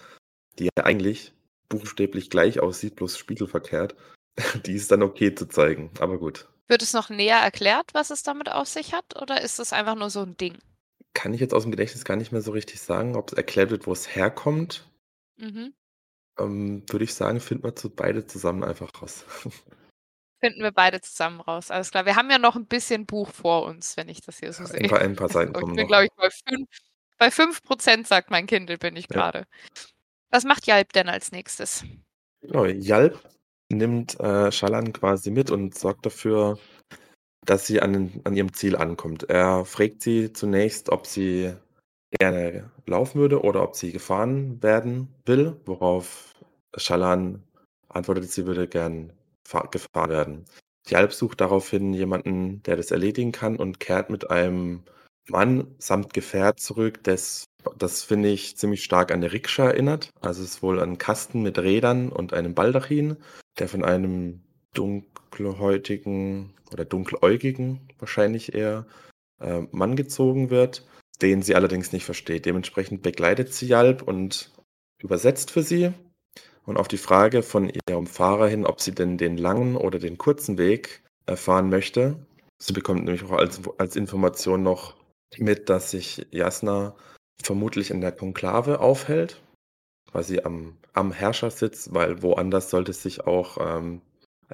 [0.59, 1.33] die ja eigentlich
[1.69, 3.97] buchstäblich gleich aussieht, bloß spiegelverkehrt,
[4.67, 6.49] die ist dann okay zu zeigen, aber gut.
[6.71, 9.95] Wird es noch näher erklärt, was es damit auf sich hat, oder ist das einfach
[9.95, 10.59] nur so 'n Ding?
[11.15, 14.15] Kann ich jetzt aus'm Gedächtnis gar nicht mehr so richtig sagen, ob's erklärt wird, wo's
[14.17, 14.85] herkommt.
[15.39, 15.73] Mhm.
[16.39, 19.25] Ähm, würde ich sagen, finden wir zu beide zusammen einfach raus.
[20.43, 21.71] Finden wir beide zusammen raus.
[21.71, 22.05] Alles klar.
[22.05, 24.71] Wir haben ja noch 'n bisschen Buch vor uns, wenn ich das hier so Ja,
[24.71, 24.81] sehe.
[24.81, 26.69] ein paar ein paar Seiten ich bin, glaube ich, bei 5
[27.19, 29.15] bei 5 %, sagt mein Kindle, bin ich Ja.
[29.15, 29.47] grade.
[30.31, 31.85] Was macht Yalp denn als Nächstes?
[32.43, 33.19] Genau, Yalp
[33.73, 36.59] nimmt, äh, Schalan quasi mit und sorgt dafür,
[37.45, 39.25] dass sie an an ihrem Ziel ankommt.
[39.25, 41.55] Er fragt sie zunächst, ob sie
[42.19, 46.35] gerne laufen würde oder ob sie gefahren werden will, worauf
[46.77, 47.43] Schalan
[47.89, 49.13] antwortet, sie würde gern
[49.47, 50.45] fahr gefahren werden.
[50.89, 54.85] Yalp sucht daraufhin jemanden, der das erledigen kann und kehrt mit einem
[55.29, 57.47] Mann samt Gefährt zurück, das
[57.79, 60.11] das finde ich ziemlich stark an 'ne Rikscha erinnert.
[60.21, 63.17] Also, es ist wohl ein Kasten mit Rädern und einem Baldachin,
[63.59, 64.43] der von einem
[64.75, 68.87] dunkelhäutigen oder dunkeläugigen wahrscheinlich eher,
[69.41, 70.87] äh, Mann gezogen wird,
[71.23, 72.47] den sie allerdings nicht versteht.
[72.47, 74.53] Dementsprechend begleitet sie Yalp und
[75.03, 75.93] übersetzt für sie.
[76.65, 80.19] Und auf die Frage von ihrem Fahrer hin, ob sie denn den langen oder den
[80.19, 82.17] kurzen Weg, äh, fahren möchte
[82.59, 84.97] sie bekommt nämlich auch als als Information noch
[85.39, 86.95] mit, dass sich Jasna
[87.43, 89.41] vermutlich in der Konklave aufhält,
[90.11, 94.01] quasi am am Herrschersitz, weil woanders sollte sich auch, ähm,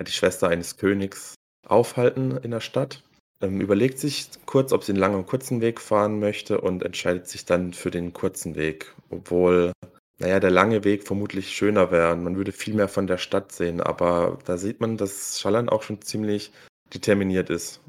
[0.01, 1.35] die Schwester eines Königs
[1.67, 3.03] aufhalten in der Stadt.
[3.41, 7.29] Ähm, überlegt sich kurz, ob sie 'n langen oder kurzen Weg fahren möchte und entscheidet
[7.29, 9.73] sich dann für den kurzen Weg, obwohl,
[10.19, 13.19] na ja, der lange Weg vermutlich schöner wäre und man würde viel mehr von der
[13.19, 13.81] Stadt sehen.
[13.81, 16.53] Aber da sieht man, dass Schalan auch schon ziemlich
[16.95, 17.81] determiniert ist,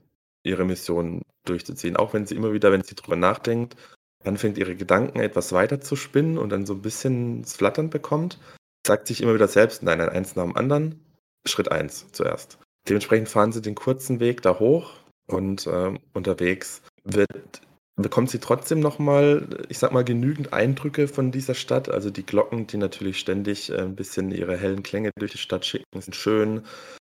[0.43, 1.97] ihre Mission durchzuziehen.
[1.97, 3.75] Auch wenn sie immer wieder wenn sie drüber nachdenkt
[4.23, 7.89] Dann fängt ihre Gedanken etwas weiter zu spinnen und dann so ein bisschen das Flattern
[7.89, 8.39] bekommt,
[8.85, 10.99] sagt sich immer wieder selbst: „Nein, nein, eins nach dem anderen.
[11.45, 12.57] Schritt eins zuerst.“
[12.87, 14.91] Dementsprechend fahren sie den kurzen Weg da hoch
[15.27, 17.61] und, ähm, unterwegs wird
[17.95, 21.89] bekommt sie trotzdem noch mal, ich sage mal, genügend Eindrücke von dieser Stadt.
[21.89, 25.63] Also, die Glocken, die natürlich ständig, äh, 'n bisschen ihre hellen Klänge durch die Stadt
[25.65, 26.63] schicken, sind schön.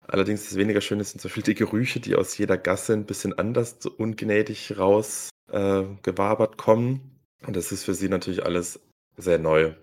[0.07, 3.37] Allerdings das weniger Schöne sind zum Beispiel die Gerüche, die aus jeder Gasse ein bisschen
[3.39, 7.19] anders so ungnädig raus, äh, gewabert kommen.
[7.45, 8.79] Und das ist für sie natürlich alles
[9.17, 9.73] sehr neu,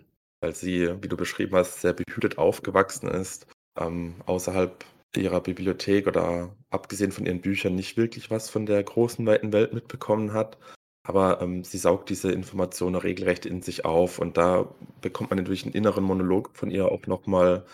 [0.40, 3.46] weil sie, wie du beschrieben hast, sehr behütet aufgewachsen ist,
[3.78, 4.84] ähm, außerhalb
[5.16, 9.72] ihrer Bibliothek oder abgesehen von ihren Büchern nicht wirklich was von der großen, weiten Welt
[9.72, 10.58] mitbekommen hat.
[11.06, 15.64] Aber ähm, sie saugt diese Informationen regelrecht in sich auf und da bekommt man natürlich
[15.64, 17.64] einen inneren Monolog von ihr auch nochmal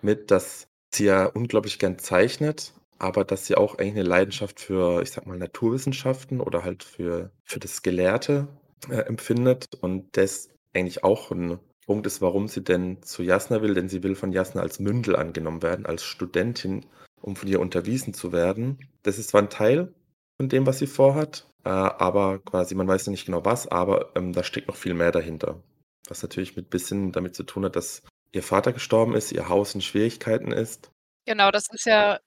[0.00, 5.02] mit, dass sie ja unglaublich gern zeichnet, aber dass sie auch eigentlich eine Leidenschaft für,
[5.02, 8.48] ich sag mal, Naturwissenschaften oder halt für, für das Gelehrte
[8.88, 13.74] äh, empfindet und das eigentlich auch ein Punkt ist, warum sie denn zu Jasna will,
[13.74, 16.84] denn sie will von Jasna als Mündel angenommen werden, als Studentin,
[17.22, 18.78] um von ihr unterwiesen zu werden.
[19.02, 19.94] Das ist zwar ein Teil
[20.36, 24.12] von dem, was sie vorhat, äh, aber quasi, man weiß ja nicht genau was, aber
[24.16, 25.62] ähm, da steckt noch viel mehr dahinter.
[26.08, 29.74] Was natürlich mit bisschen damit zu tun hat, dass ihr Vater gestorben ist, ihr Haus
[29.74, 30.90] in Schwierigkeiten ist.
[31.26, 32.20] Genau, das ist ja,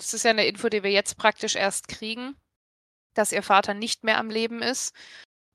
[0.00, 2.36] das ist ja eine Info, die wir jetzt praktisch erst kriegen,
[3.14, 4.94] dass ihr Vater nicht mehr am Leben ist.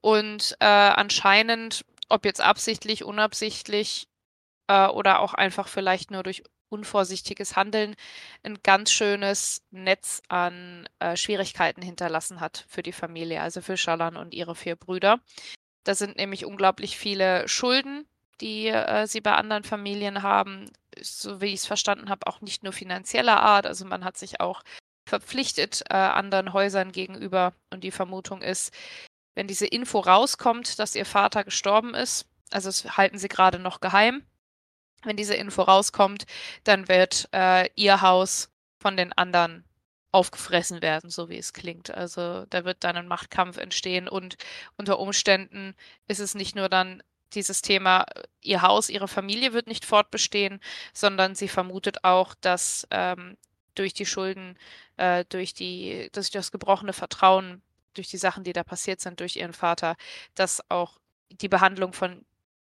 [0.02, 4.08] Und äh, anscheinend, ob jetzt absichtlich, unabsichtlich
[4.68, 7.96] äh, oder auch einfach vielleicht nur durch unvorsichtiges Handeln
[8.44, 14.18] ein ganz schönes Netz an äh, Schwierigkeiten hinterlassen hat für die Familie, also für Schalan
[14.18, 15.20] und ihre vier Brüder.
[15.86, 18.08] Da sind nämlich unglaublich viele Schulden,
[18.42, 20.72] die äh, sie bei anderen Familien haben,
[21.02, 23.66] so wie ich es verstanden habe, auch nicht nur finanzieller Art.
[23.66, 24.64] Also man hat sich auch
[25.08, 27.54] verpflichtet äh, anderen Häusern gegenüber.
[27.72, 28.74] Und die Vermutung ist,
[29.36, 33.82] wenn diese Info rauskommt, dass ihr Vater gestorben ist, also das halten sie gerade noch
[33.82, 34.24] geheim,
[35.04, 36.26] wenn diese Info rauskommt,
[36.64, 38.50] dann wird äh, ihr Haus
[38.82, 39.64] von den anderen
[40.12, 41.92] aufgefressen werden, so wie es klingt.
[41.92, 44.38] Also da wird dann ein Machtkampf entstehen und
[44.78, 45.76] unter Umständen
[46.08, 47.04] ist es nicht nur dann
[47.36, 48.06] dieses Thema,
[48.42, 50.60] ihr Haus, ihre Familie wird nicht fortbestehen,
[50.94, 53.38] sondern sie vermutet auch, dass ähm,
[53.76, 54.58] durch die Schulden,
[54.98, 57.62] äh, durch, die, durch das gebrochene Vertrauen,
[57.94, 59.96] durch die Sachen, die da passiert sind, durch ihren Vater,
[60.34, 60.98] dass auch
[61.30, 62.26] die Behandlung von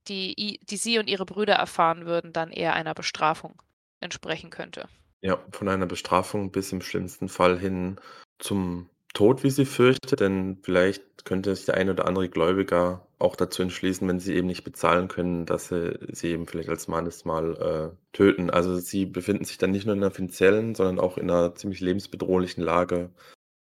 [0.09, 3.63] die, die sie und ihre Brüder erfahren würden, dann eher einer Bestrafung
[4.01, 4.89] entsprechen könnte.
[5.21, 8.01] Ja, von einer Bestrafung bis im schlimmsten Fall hin
[8.41, 13.37] zum Tod, wie sie fürchtet, denn vielleicht könnte sich der ein oder andere Gläubiger auch
[13.37, 17.25] dazu entschließen, wenn sie eben nicht bezahlen können, dass sie sie eben vielleicht als Mannes
[17.25, 18.51] mal äh, töten.
[18.51, 21.81] Also sie befinden sich dann nicht nur in einer finanziellen, sondern auch in einer ziemlich
[21.81, 23.11] lebensbedrohlichen Lage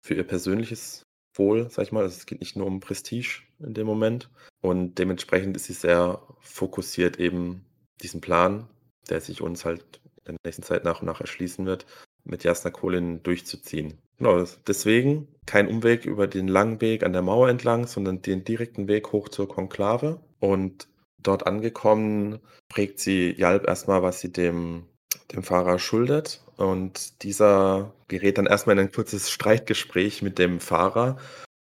[0.02, 1.04] für ihr persönliches
[1.36, 2.04] Wohl, sag ich mal.
[2.04, 4.30] Also es geht nicht nur um Prestige in dem Moment.
[4.62, 7.66] Und dementsprechend ist sie sehr fokussiert, eben
[8.02, 8.70] diesen Plan,
[9.10, 11.86] der sich uns halt in der nächsten Zeit nach und nach erschließen wird,
[12.30, 13.98] mit Jasna Kolin durchzuziehen.
[14.18, 18.88] Genau, deswegen kein Umweg über den langen Weg an der Mauer entlang, sondern den direkten
[18.88, 20.20] Weg hoch zur Konklave.
[20.40, 20.88] Und
[21.24, 24.86] dort angekommen, prägt sie Jalb erstmal, was sie dem,
[25.34, 26.44] dem Fahrer schuldet.
[26.58, 31.18] Und dieser gerät dann erstmal in ein kurzes Streitgespräch mit dem Fahrer.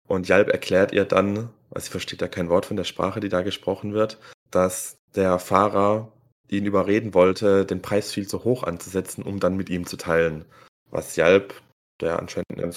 [0.08, 3.30] Und Jalb erklärt ihr dann, weil sie versteht ja kein Wort von der Sprache, die
[3.30, 4.19] da gesprochen wird,
[4.52, 6.12] dass der Fahrer
[6.52, 10.46] ihn überreden wollte, den Preis viel zu hoch anzusetzen, um dann mit ihm zu teilen.
[10.90, 11.62] Was Jalb,
[12.02, 12.74] der anscheinend eine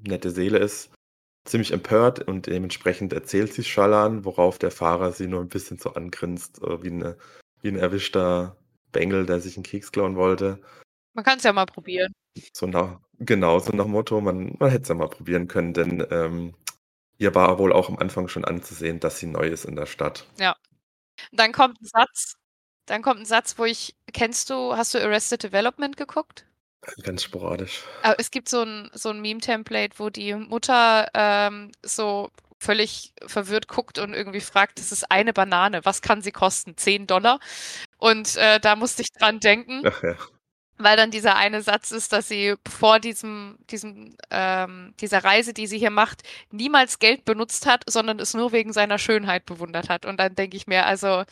[0.00, 0.90] nette Seele ist,
[1.44, 5.94] ziemlich empört und dementsprechend erzählt sie Schalan, worauf der Fahrer sie nur ein bisschen so
[5.94, 7.16] angrinst, äh, wie, eine,
[7.60, 8.56] wie ein erwischter
[8.92, 10.60] Bengel, der sich einen Keks klauen wollte.
[11.14, 12.12] Man kann es ja mal probieren.
[12.52, 16.06] So nach, genau, so nach Motto, man, man hätte es ja mal probieren können, denn
[16.10, 16.54] ähm,
[17.18, 20.26] ihr war wohl auch am Anfang schon anzusehen, dass sie neu ist in der Stadt.
[20.38, 20.56] Ja.
[21.32, 22.36] Dann kommt ein Satz,
[22.88, 26.44] dann kommt ein Satz, wo ich, kennst du, hast du Arrested Development geguckt?
[27.02, 27.82] Ganz sporadisch.
[28.02, 33.68] Aber es gibt so ein, so ein Meme-Template, wo die Mutter ähm, so völlig verwirrt
[33.68, 36.76] guckt und irgendwie fragt, das ist eine Banane, was kann sie kosten?
[36.76, 37.40] 10 Dollar?
[37.98, 39.82] Und äh, da musste ich dran denken.
[39.84, 40.16] Ach ja.
[40.80, 45.66] Weil dann dieser eine Satz ist, dass sie vor diesem, diesem, ähm, dieser Reise, die
[45.66, 46.22] sie hier macht,
[46.52, 50.06] niemals Geld benutzt hat, sondern es nur wegen seiner Schönheit bewundert hat.
[50.06, 51.24] Und dann denke ich mir, also,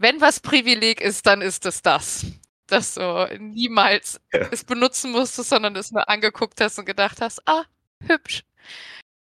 [0.00, 2.26] wenn was Privileg ist, dann ist es das.
[2.66, 4.48] Dass du niemals ja.
[4.50, 7.64] es benutzen musstest, sondern es nur angeguckt hast und gedacht hast, ah,
[8.06, 8.44] hübsch.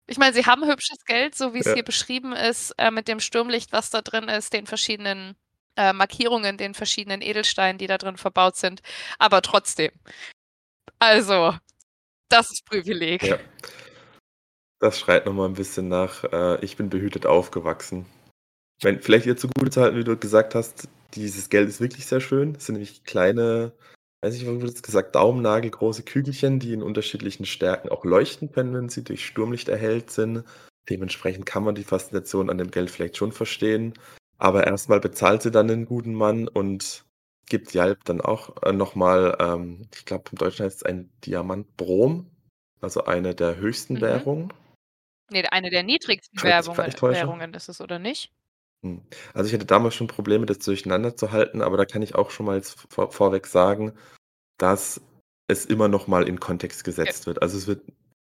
[0.07, 1.75] Ich meine, sie haben hübsches Geld, so wie es ja.
[1.75, 5.35] hier beschrieben ist, äh, mit dem Sturmlicht, was da drin ist, den verschiedenen
[5.75, 8.81] äh, Markierungen, den verschiedenen Edelsteinen, die da drin verbaut sind.
[9.19, 9.91] Aber trotzdem.
[10.99, 11.55] Also,
[12.29, 13.23] das ist Privileg.
[13.23, 13.37] Ja.
[14.79, 18.05] Das schreit noch mal 'n bisschen nach, äh, ich bin behütet aufgewachsen.
[18.83, 22.19] Wenn vielleicht ihr zugute zu halten, wie du gesagt hast, dieses Geld ist wirklich sehr
[22.19, 22.53] schön.
[22.53, 23.71] Das sind nämlich kleine,
[24.21, 28.73] weiß nicht, wie wurde es gesagt, daumennagelgroße Kügelchen, die in unterschiedlichen Stärken auch leuchten können,
[28.73, 30.43] wenn sie durch Sturmlicht erhellt sind.
[30.89, 33.93] Dementsprechend kann man die Faszination an dem Geld vielleicht schon verstehen.
[34.37, 37.05] Aber erstmal bezahlt sie dann den guten Mann und
[37.47, 41.09] gibt Jalp dann auch, äh, noch mal, ähm, ich glaube, im Deutschen heißt es ein
[41.25, 42.29] Diamantbrom,
[42.81, 44.01] also eine der höchsten Mhm.
[44.01, 44.53] Währungen.
[45.31, 47.15] Ne, eine der niedrigsten ich täuschen.
[47.15, 48.31] Währungen ist es, oder nicht?
[48.83, 49.01] Hm.
[49.33, 52.31] Also, ich hatte damals schon Probleme, das durcheinander zu halten, aber da kann ich auch
[52.31, 53.93] schon mal jetzt vor vorweg sagen,
[54.57, 55.01] dass
[55.47, 57.41] es immer noch mal in Kontext gesetzt wird.
[57.41, 57.81] Also, es wird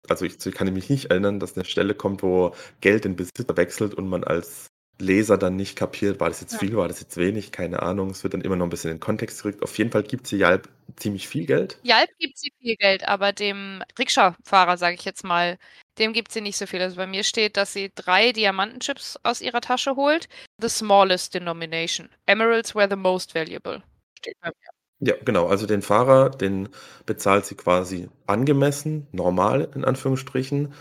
[0.08, 3.56] also, ich z kann mich nicht erinnern, dass 'ne Stelle kommt, wo Geld den Besitzer
[3.56, 4.68] wechselt und man als
[5.00, 6.58] Leser dann nicht kapiert, war das jetzt Ja.
[6.58, 8.10] viel, war das jetzt wenig, keine Ahnung.
[8.10, 9.62] Es wird dann immer noch 'n bisschen in Kontext gerückt.
[9.62, 11.78] Auf jeden Fall gibt sie Jalp ziemlich viel Geld.
[11.84, 15.56] Jalp gibt sie viel Geld, aber dem Rikscha-Fahrer, sage ich jetzt mal,
[15.98, 16.80] dem gibt sie nicht so viel.
[16.82, 20.28] Also, bei mir steht, dass sie 3 Diamantenchips aus ihrer Tasche holt.
[20.60, 22.08] The smallest denomination.
[22.26, 23.82] Emeralds were the most valuable.
[24.18, 25.08] Steht bei mir.
[25.08, 25.46] Ja, genau.
[25.48, 26.68] Also, den Fahrer, den
[27.06, 30.74] bezahlt sie quasi angemessen, normal in Anführungsstrichen,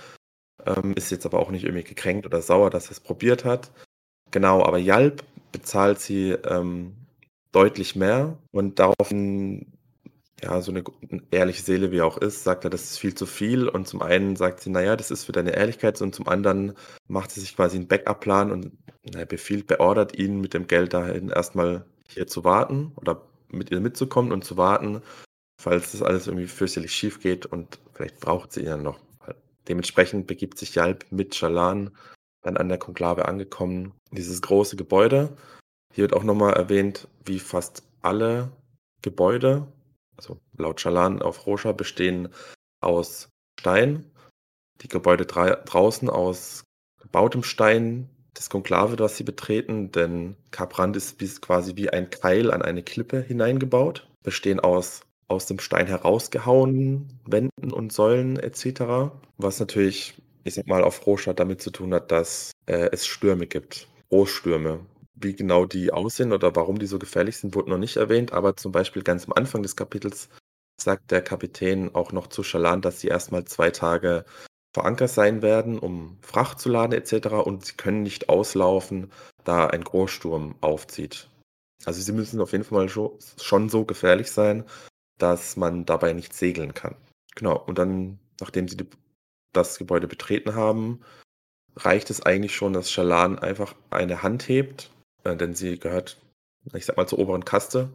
[0.66, 3.72] ähm, ist jetzt aber auch nicht irgendwie gekränkt oder sauer, dass er's probiert hat.
[4.32, 6.96] Genau, aber Jalp bezahlt sie, ähm,
[7.52, 9.74] deutlich mehr und daraufhin,
[10.42, 10.92] ja, so 'ne g
[11.32, 14.02] ehrliche Seele wie er auch ist, sagt er, das ist viel zu viel und zum
[14.02, 16.74] einen sagt sie: „Na ja, das ist für deine Ehrlichkeit“ und zum anderen
[17.08, 18.72] macht sie sich quasi 'n Backup-Plan und,
[19.12, 23.22] na ja, befiehlt beordert ihn, mit dem Geld dahin erst mal hier zu warten oder
[23.50, 25.02] mit ihr mitzukommen und zu warten,
[25.62, 29.00] falls das alles irgendwie fürchterlich schief geht und vielleicht braucht sie ihn ja noch.
[29.70, 31.92] Dementsprechend begibt sich Jalp mit Schalan
[32.44, 35.38] dann an der Konklave angekommen dieses große Gebäude.
[35.94, 38.52] Hier wird auch noch mal erwähnt, wie fast alle
[39.04, 39.68] Gebäude,
[40.20, 42.30] also laut Schalan auf Rosha, bestehen
[42.82, 43.30] aus
[43.60, 44.12] Stein.
[44.82, 46.64] Die Gebäude draußen aus
[47.02, 52.62] gebautem Stein, das Konklave, das sie betreten, denn Ka'Brand ist quasi wie ein Keil an
[52.62, 59.60] eine Klippe hineingebaut, bestehen aus aus dem Stein herausgehauenen Wänden und Säulen et cetera, was
[59.60, 63.88] natürlich, ich sage mal, auf Rosha damit zu tun hat, dass, äh, es Stürme gibt,
[64.10, 64.80] Großstürme.
[65.22, 68.56] Wie genau die aussehen oder warum die so gefährlich sind, wurde noch nicht erwähnt, aber
[68.56, 70.30] zum Beispiel ganz am Anfang des Kapitels
[70.82, 74.24] sagt der Kapitän auch noch zu Schalan, dass sie erst mal 2 Tage
[74.74, 79.12] vor Anker sein werden, um Fracht zu laden et cetera und sie können nicht auslaufen,
[79.44, 81.28] da ein Großsturm aufzieht.
[81.86, 84.64] Also, sie müssen auf jeden Fall schon so gefährlich sein,
[85.18, 86.96] dass man dabei nicht segeln kann.
[87.36, 88.88] Genau, und dann, nachdem sie die
[89.54, 91.02] das Gebäude betreten haben,
[91.76, 94.92] reicht es eigentlich schon, dass Schalan einfach eine Hand hebt,
[95.24, 96.18] äh, denn sie gehört,
[96.74, 97.90] ich sage mal, zur oberen Kaste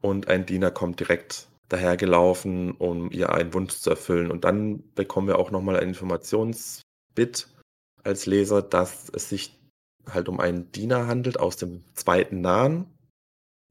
[0.00, 4.30] und ein Diener kommt direkt dahergelaufen, um ihr einen Wunsch zu erfüllen.
[4.30, 7.48] Und dann bekommen wir auch noch mal ein Informationsbit
[8.04, 9.58] als Leser, dass es sich
[10.08, 12.86] halt um einen Diener handelt aus dem zweiten Nahen.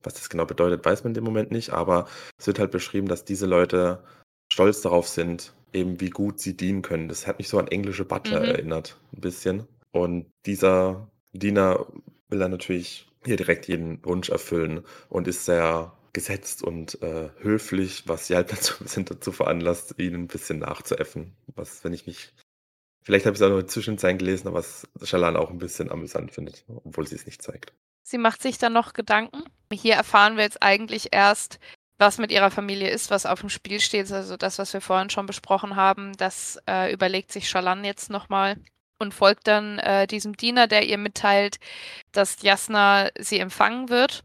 [0.04, 2.08] Was das genau bedeutet, weiß man in dem Moment nicht, aber
[2.38, 4.04] es wird halt beschrieben, dass diese Leute
[4.52, 7.10] stolz darauf sind, eben wie gut sie dienen können.
[7.10, 8.46] Das hat mich so an englische Butler Mhm.
[8.46, 9.68] erinnert, 'n bisschen.
[9.92, 11.88] Und dieser Diener
[12.30, 18.04] will dann natürlich hier direkt jeden Wunsch erfüllen und ist sehr gesetzt und, äh, höflich,
[18.08, 21.36] was sie halt dazu dazu veranlasst, ihn 'n bisschen nachzuäffen.
[21.56, 22.34] Was, wenn ich mich
[23.04, 26.32] vielleicht habe ich's auch nur in Zwischenzeilen gelesen, aber was Schalan auch 'n bisschen amüsant
[26.34, 27.74] findet, obwohl sie's nicht zeigt.
[28.10, 29.44] Sie macht sich dann noch Gedanken.
[29.74, 31.60] Hier erfahren wir jetzt eigentlich erst,
[31.98, 34.10] was mit ihrer Familie ist, was aufm Spiel steht.
[34.14, 38.30] Also, das, was wir vorhin schon besprochen haben, das, äh, überlegt sich Schalan jetzt noch
[38.30, 38.56] mal
[39.00, 41.58] und folgt dann, äh, diesem Diener, der ihr mitteilt,
[42.12, 44.24] dass Jasna sie empfangen wird.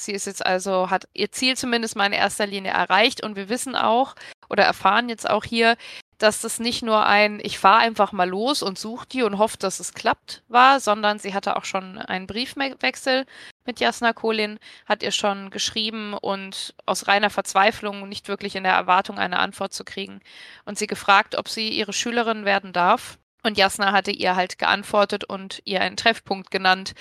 [0.00, 3.48] Sie ist jetzt also hat ihr Ziel zumindest mal in erster Linie erreicht und wir
[3.48, 4.14] wissen auch
[4.50, 5.76] oder erfahren jetzt auch hier,
[6.18, 9.56] dass das nicht nur ein „Ich fahre einfach mal los und suche die und hoffe,
[9.58, 13.26] dass es klappt“ war, sondern sie hatte auch schon einen Briefme Wechsel
[13.66, 18.74] mit Jasna Kholin, hat ihr schon geschrieben und aus reiner Verzweiflung, nicht wirklich in der
[18.74, 20.20] Erwartung, eine Antwort zu kriegen
[20.64, 23.18] und sie gefragt, ob sie ihre Schülerin werden darf.
[23.44, 26.94] Und Jasna hatte ihr halt geantwortet und ihr einen Treffpunkt genannt,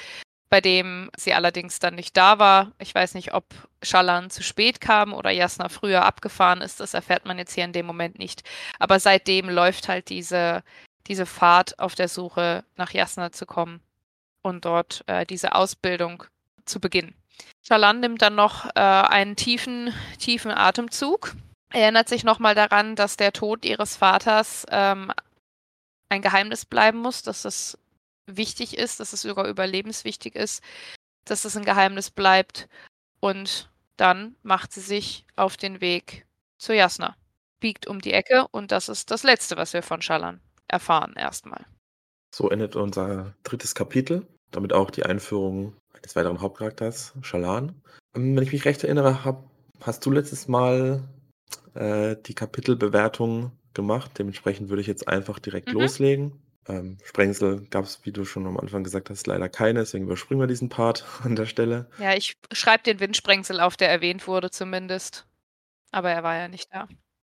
[0.50, 2.74] bei dem sie allerdings dann nicht da war.
[2.78, 3.46] Ich weiß nicht, ob
[3.82, 7.74] Schalan zu spät kam oder Jasna früher abgefahren ist, das erfährt man jetzt hier in
[7.74, 8.44] dem Moment nicht.
[8.78, 10.64] Aber seitdem läuft halt diese
[11.08, 13.82] diese Fahrt auf der Suche nach Jasna zu kommen
[14.42, 16.24] und dort, äh, diese Ausbildung
[16.66, 17.16] zu beginnen.
[17.62, 21.36] Schalan nimmt dann noch, äh, einen tiefen tiefen Atemzug,
[21.72, 25.12] erinnert sich noch mal daran, dass der Tod ihres Vaters, ähm,
[26.14, 27.78] ein Geheimnis bleiben muss, dass das
[28.28, 30.64] wichtig ist, dass es sogar überlebenswichtig ist,
[31.26, 32.70] dass es 'n Geheimnis bleibt.
[33.20, 36.26] Und dann macht sie sich auf den Weg
[36.58, 37.16] zu Jasna,
[37.60, 41.66] biegt um die Ecke und das ist das Letzte, was wir von Schalan erfahren erstmal.
[42.34, 47.82] So endet unser drittes Kapitel, damit auch die Einführung des weiteren Hauptcharakters, Shalan.
[48.16, 49.50] Ähm, wenn ich mich recht erinnere, hab,
[49.82, 51.04] hast du letztes Mal
[51.76, 54.12] äh, die Kapitelbewertung gemacht.
[54.18, 55.82] Dementsprechend würde ich jetzt einfach direkt mhm.
[55.82, 56.42] loslegen.
[56.68, 60.42] Ähm, Sprengsel gab es, wie du schon am Anfang gesagt hast, leider keine, deswegen überspringen
[60.42, 61.90] wir diesen Part an der Stelle.
[62.00, 65.26] Ja, ich schreibe den Windsprengsel auf, der erwähnt wurde zumindest.
[65.92, 66.88] Aber er war ja nicht da.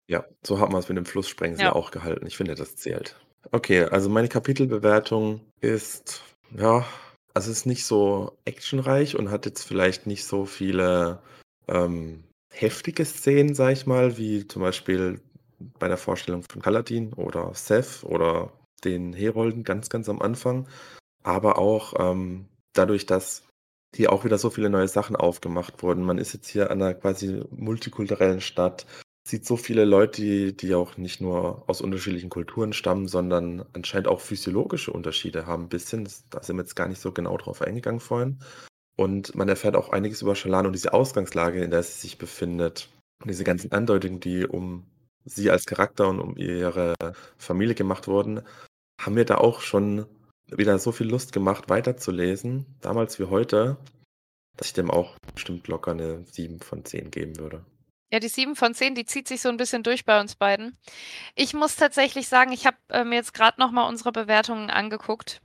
[0.08, 1.74] Ja, so haben wir es mit dem Flusssprengsel ja.
[1.74, 2.28] auch gehalten.
[2.28, 3.16] Ich finde, das zählt.
[3.52, 6.24] Okay, also meine Kapitelbewertung ist,
[6.56, 6.86] ja,
[7.34, 11.20] also ist nicht so actionreich und hat jetzt vielleicht nicht so viele
[11.68, 12.24] ähm,
[12.54, 15.20] heftige Szenen, sag ich mal, wie zum Beispiel
[15.80, 18.52] bei der Vorstellung von Kaladin oder Seth oder
[18.84, 20.68] den Herolden ganz, ganz am Anfang.
[21.24, 23.44] Aber auch ähm, dadurch, dass
[23.96, 26.04] hier auch wieder so viele neue Sachen aufgemacht wurden.
[26.04, 28.86] Man ist jetzt hier an einer quasi multikulturellen Stadt,
[29.28, 34.08] sieht so viele Leute, die, die auch nicht nur aus unterschiedlichen Kulturen stammen, sondern anscheinend
[34.08, 36.10] auch physiologische Unterschiede haben ein bisschen.
[36.30, 38.40] da sind wir jetzt gar nicht so genau drauf eingegangen vorhin.
[38.96, 42.90] Und man erfährt auch einiges über Shalane und diese Ausgangslage, in der sie sich befindet.
[43.22, 44.86] Und diese ganzen Andeutungen, die um
[45.26, 46.96] sie als Charakter und um ihre
[47.38, 48.42] Familie gemacht wurden,
[49.00, 50.06] haben mir da auch schon
[50.48, 53.78] wieder so viel Lust gemacht, weiterzulesen, damals wie heute,
[54.58, 57.66] dass ich dem auch bestimmt locker eine 7 von 10 geben würde.
[58.12, 60.78] Ja, die 7 von 10, die zieht sich so ein bisschen durch bei uns beiden.
[61.34, 65.42] Ich muss tatsächlich sagen, ich habe äh, mir jetzt gerade nochmal unsere Bewertungen angeguckt.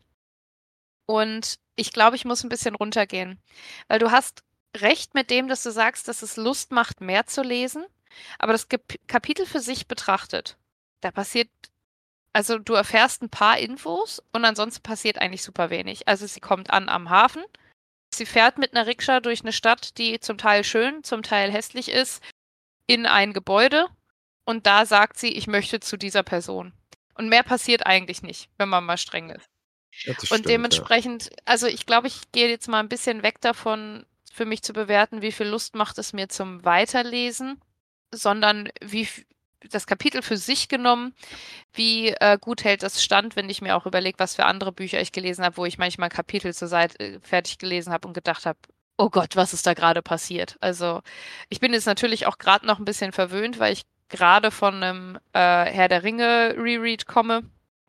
[1.06, 3.40] Und ich glaube, ich muss ein bisschen runtergehen.
[3.88, 4.42] Weil du hast
[4.76, 7.86] recht mit dem, dass du sagst, dass es Lust macht, mehr zu lesen.
[8.38, 8.68] Aber das
[9.06, 10.56] Kapitel für sich betrachtet,
[11.00, 11.48] da passiert,
[12.32, 16.08] also du erfährst ein paar Infos und ansonsten passiert eigentlich super wenig.
[16.08, 17.44] Also sie kommt an am Hafen.
[18.14, 21.90] Sie fährt mit einer Rikscha durch eine Stadt, die zum Teil schön, zum Teil hässlich
[21.90, 22.22] ist
[22.86, 23.86] in ein Gebäude
[24.44, 26.72] und da sagt sie, ich möchte zu dieser Person.
[27.14, 29.46] Und mehr passiert eigentlich nicht, wenn man mal streng ist.
[30.04, 31.30] Ja, und stimmt, dementsprechend, ja.
[31.44, 35.20] also ich glaube, ich gehe jetzt mal ein bisschen weg davon, für mich zu bewerten,
[35.20, 37.60] wie viel Lust macht es mir zum Weiterlesen,
[38.12, 39.08] sondern wie
[39.70, 41.14] das Kapitel für sich genommen,
[41.72, 45.00] wie äh, gut hält das stand, wenn ich mir auch überlege, was für andere Bücher
[45.00, 48.46] ich gelesen habe, wo ich manchmal Kapitel zur Seite äh, fertig gelesen habe und gedacht
[48.46, 48.58] habe,
[48.96, 50.56] oh Gott, was ist da gerade passiert?
[50.60, 51.02] Also,
[51.48, 55.16] ich bin jetzt natürlich auch gerade noch ein bisschen verwöhnt, weil ich gerade von einem
[55.32, 57.42] äh, Herr der Ringe Reread komme.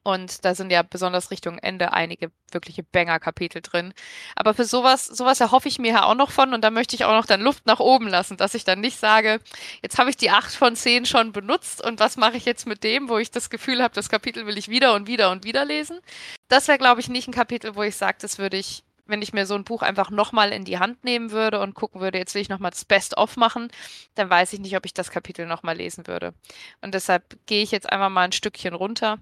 [0.04, 3.93] Und da sind ja besonders Richtung Ende einige wirkliche Banger-Kapitel drin.
[4.36, 7.06] Aber für sowas, sowas erhoffe ich mir ja auch noch von und da möchte ich
[7.06, 9.39] auch noch dann Luft nach oben lassen, dass ich dann nicht sage,
[9.84, 12.84] jetzt habe ich die 8 von 10 schon benutzt und was mache ich jetzt mit
[12.84, 15.66] dem, wo ich das Gefühl habe, das Kapitel will ich wieder und wieder und wieder
[15.66, 16.00] lesen.
[16.47, 19.34] Das wäre, glaube ich, nicht ein Kapitel, wo ich sage, das würde ich wenn ich
[19.34, 22.36] mir so ein Buch einfach nochmal in die Hand nehmen würde und gucken würde, jetzt
[22.36, 23.70] will ich nochmal das Best-of machen,
[24.14, 26.34] dann weiß ich nicht, ob ich das Kapitel nochmal lesen würde.
[26.82, 29.18] Und deshalb gehe ich jetzt einfach mal ein Stückchen runter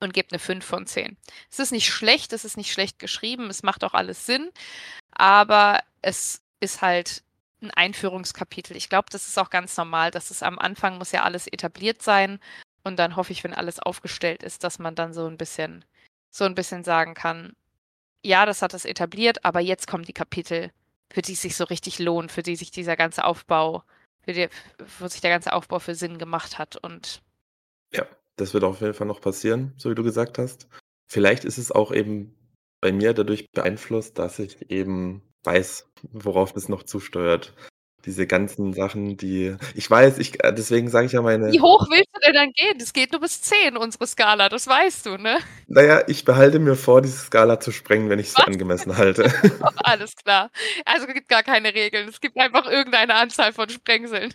[0.00, 1.16] und gebe eine 5 von 10.
[1.50, 4.50] Es ist nicht schlecht, es ist nicht schlecht geschrieben, es macht auch alles Sinn,
[5.10, 7.22] aber es ist halt
[7.60, 8.76] ein Einführungskapitel.
[8.76, 12.02] Ich glaube, das ist auch ganz normal, dass es am Anfang muss ja alles etabliert
[12.02, 12.38] sein
[12.84, 15.84] und dann hoffe ich, wenn alles aufgestellt ist, dass man dann so ein bisschen
[16.30, 17.54] so ein bisschen sagen kann,
[18.22, 20.70] ja, das hat es etabliert, aber jetzt kommen die Kapitel,
[21.10, 23.82] für die es sich so richtig lohnt, für die sich dieser ganze Aufbau,
[24.22, 24.48] für die,
[24.98, 26.76] wo sich der ganze Aufbau für Sinn gemacht hat.
[26.76, 27.22] Und
[27.92, 28.06] ja,
[28.40, 30.68] das wird auf jeden Fall noch passieren, so wie du gesagt hast.
[31.10, 32.34] Vielleicht ist es auch eben
[32.80, 37.54] bei mir dadurch beeinflusst, dass ich eben weiß, worauf es noch zusteuert
[38.04, 41.86] diese ganzen Sachen, die ich weiß, ich äh, deswegen sage ich ja meine Wie hoch
[41.90, 42.78] willst du denn dann gehen?
[42.78, 45.38] Das geht nur bis 10, unsere Skala, das weißt du, ne?
[45.66, 49.24] Naja, ich behalte mir vor, diese Skala zu sprengen, wenn ich es angemessen halte.
[49.84, 50.50] Alles klar.
[50.84, 52.08] Also es gibt gar keine Regeln.
[52.08, 54.32] Es gibt einfach irgendeine Anzahl von Sprengseln.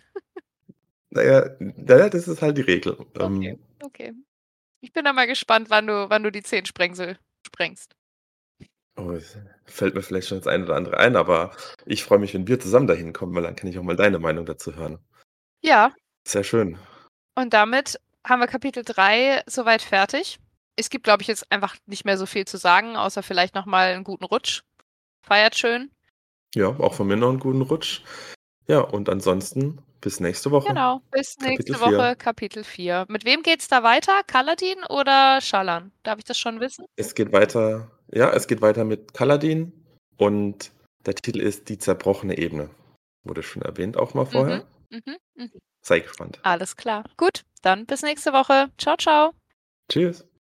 [1.14, 2.94] Naja, naja das ist halt die Regel.
[2.94, 4.14] Okay, ähm, okay.
[4.82, 7.96] Ich bin da mal gespannt, wann du, wann du die 10 Sprengsel sprengst.
[8.96, 11.56] Oh, es fällt mir vielleicht schon das eine oder andere ein, aber
[11.86, 14.20] ich freue mich, wenn wir zusammen dahin kommen, weil dann kann ich auch mal deine
[14.20, 15.00] Meinung dazu hören.
[15.62, 15.94] Ja.
[16.28, 16.78] Sehr schön.
[17.36, 20.40] Und damit haben wir Kapitel 3 soweit fertig.
[20.76, 23.94] Es gibt, glaube ich, jetzt einfach nicht mehr so viel zu sagen, außer vielleicht nochmal
[23.94, 24.64] einen guten Rutsch.
[25.22, 25.92] Feiert schön.
[26.56, 28.02] Ja, auch von mir noch einen guten Rutsch.
[28.68, 30.68] Ja, und ansonsten bis nächste Woche.
[30.68, 32.16] Genau, bis nächste Kapitel Woche 4.
[32.16, 33.06] Kapitel 4.
[33.10, 34.22] Mit wem geht's da weiter?
[34.28, 35.92] Kaladin oder Schalan?
[36.04, 36.86] Darf ich das schon wissen?
[36.96, 39.74] Es geht weiter ja, es geht weiter mit Kaladin
[40.18, 40.72] und
[41.06, 42.70] der Titel ist Die zerbrochene Ebene.
[43.24, 44.66] Wurde schon erwähnt auch mal vorher.
[44.90, 45.50] Mhm, mh, mh.
[45.82, 46.40] Sei gespannt.
[46.44, 47.06] Alles klar.
[47.18, 48.70] Gut, dann bis nächste Woche.
[48.78, 49.34] Ciao, ciao.
[49.90, 50.26] Tschüss.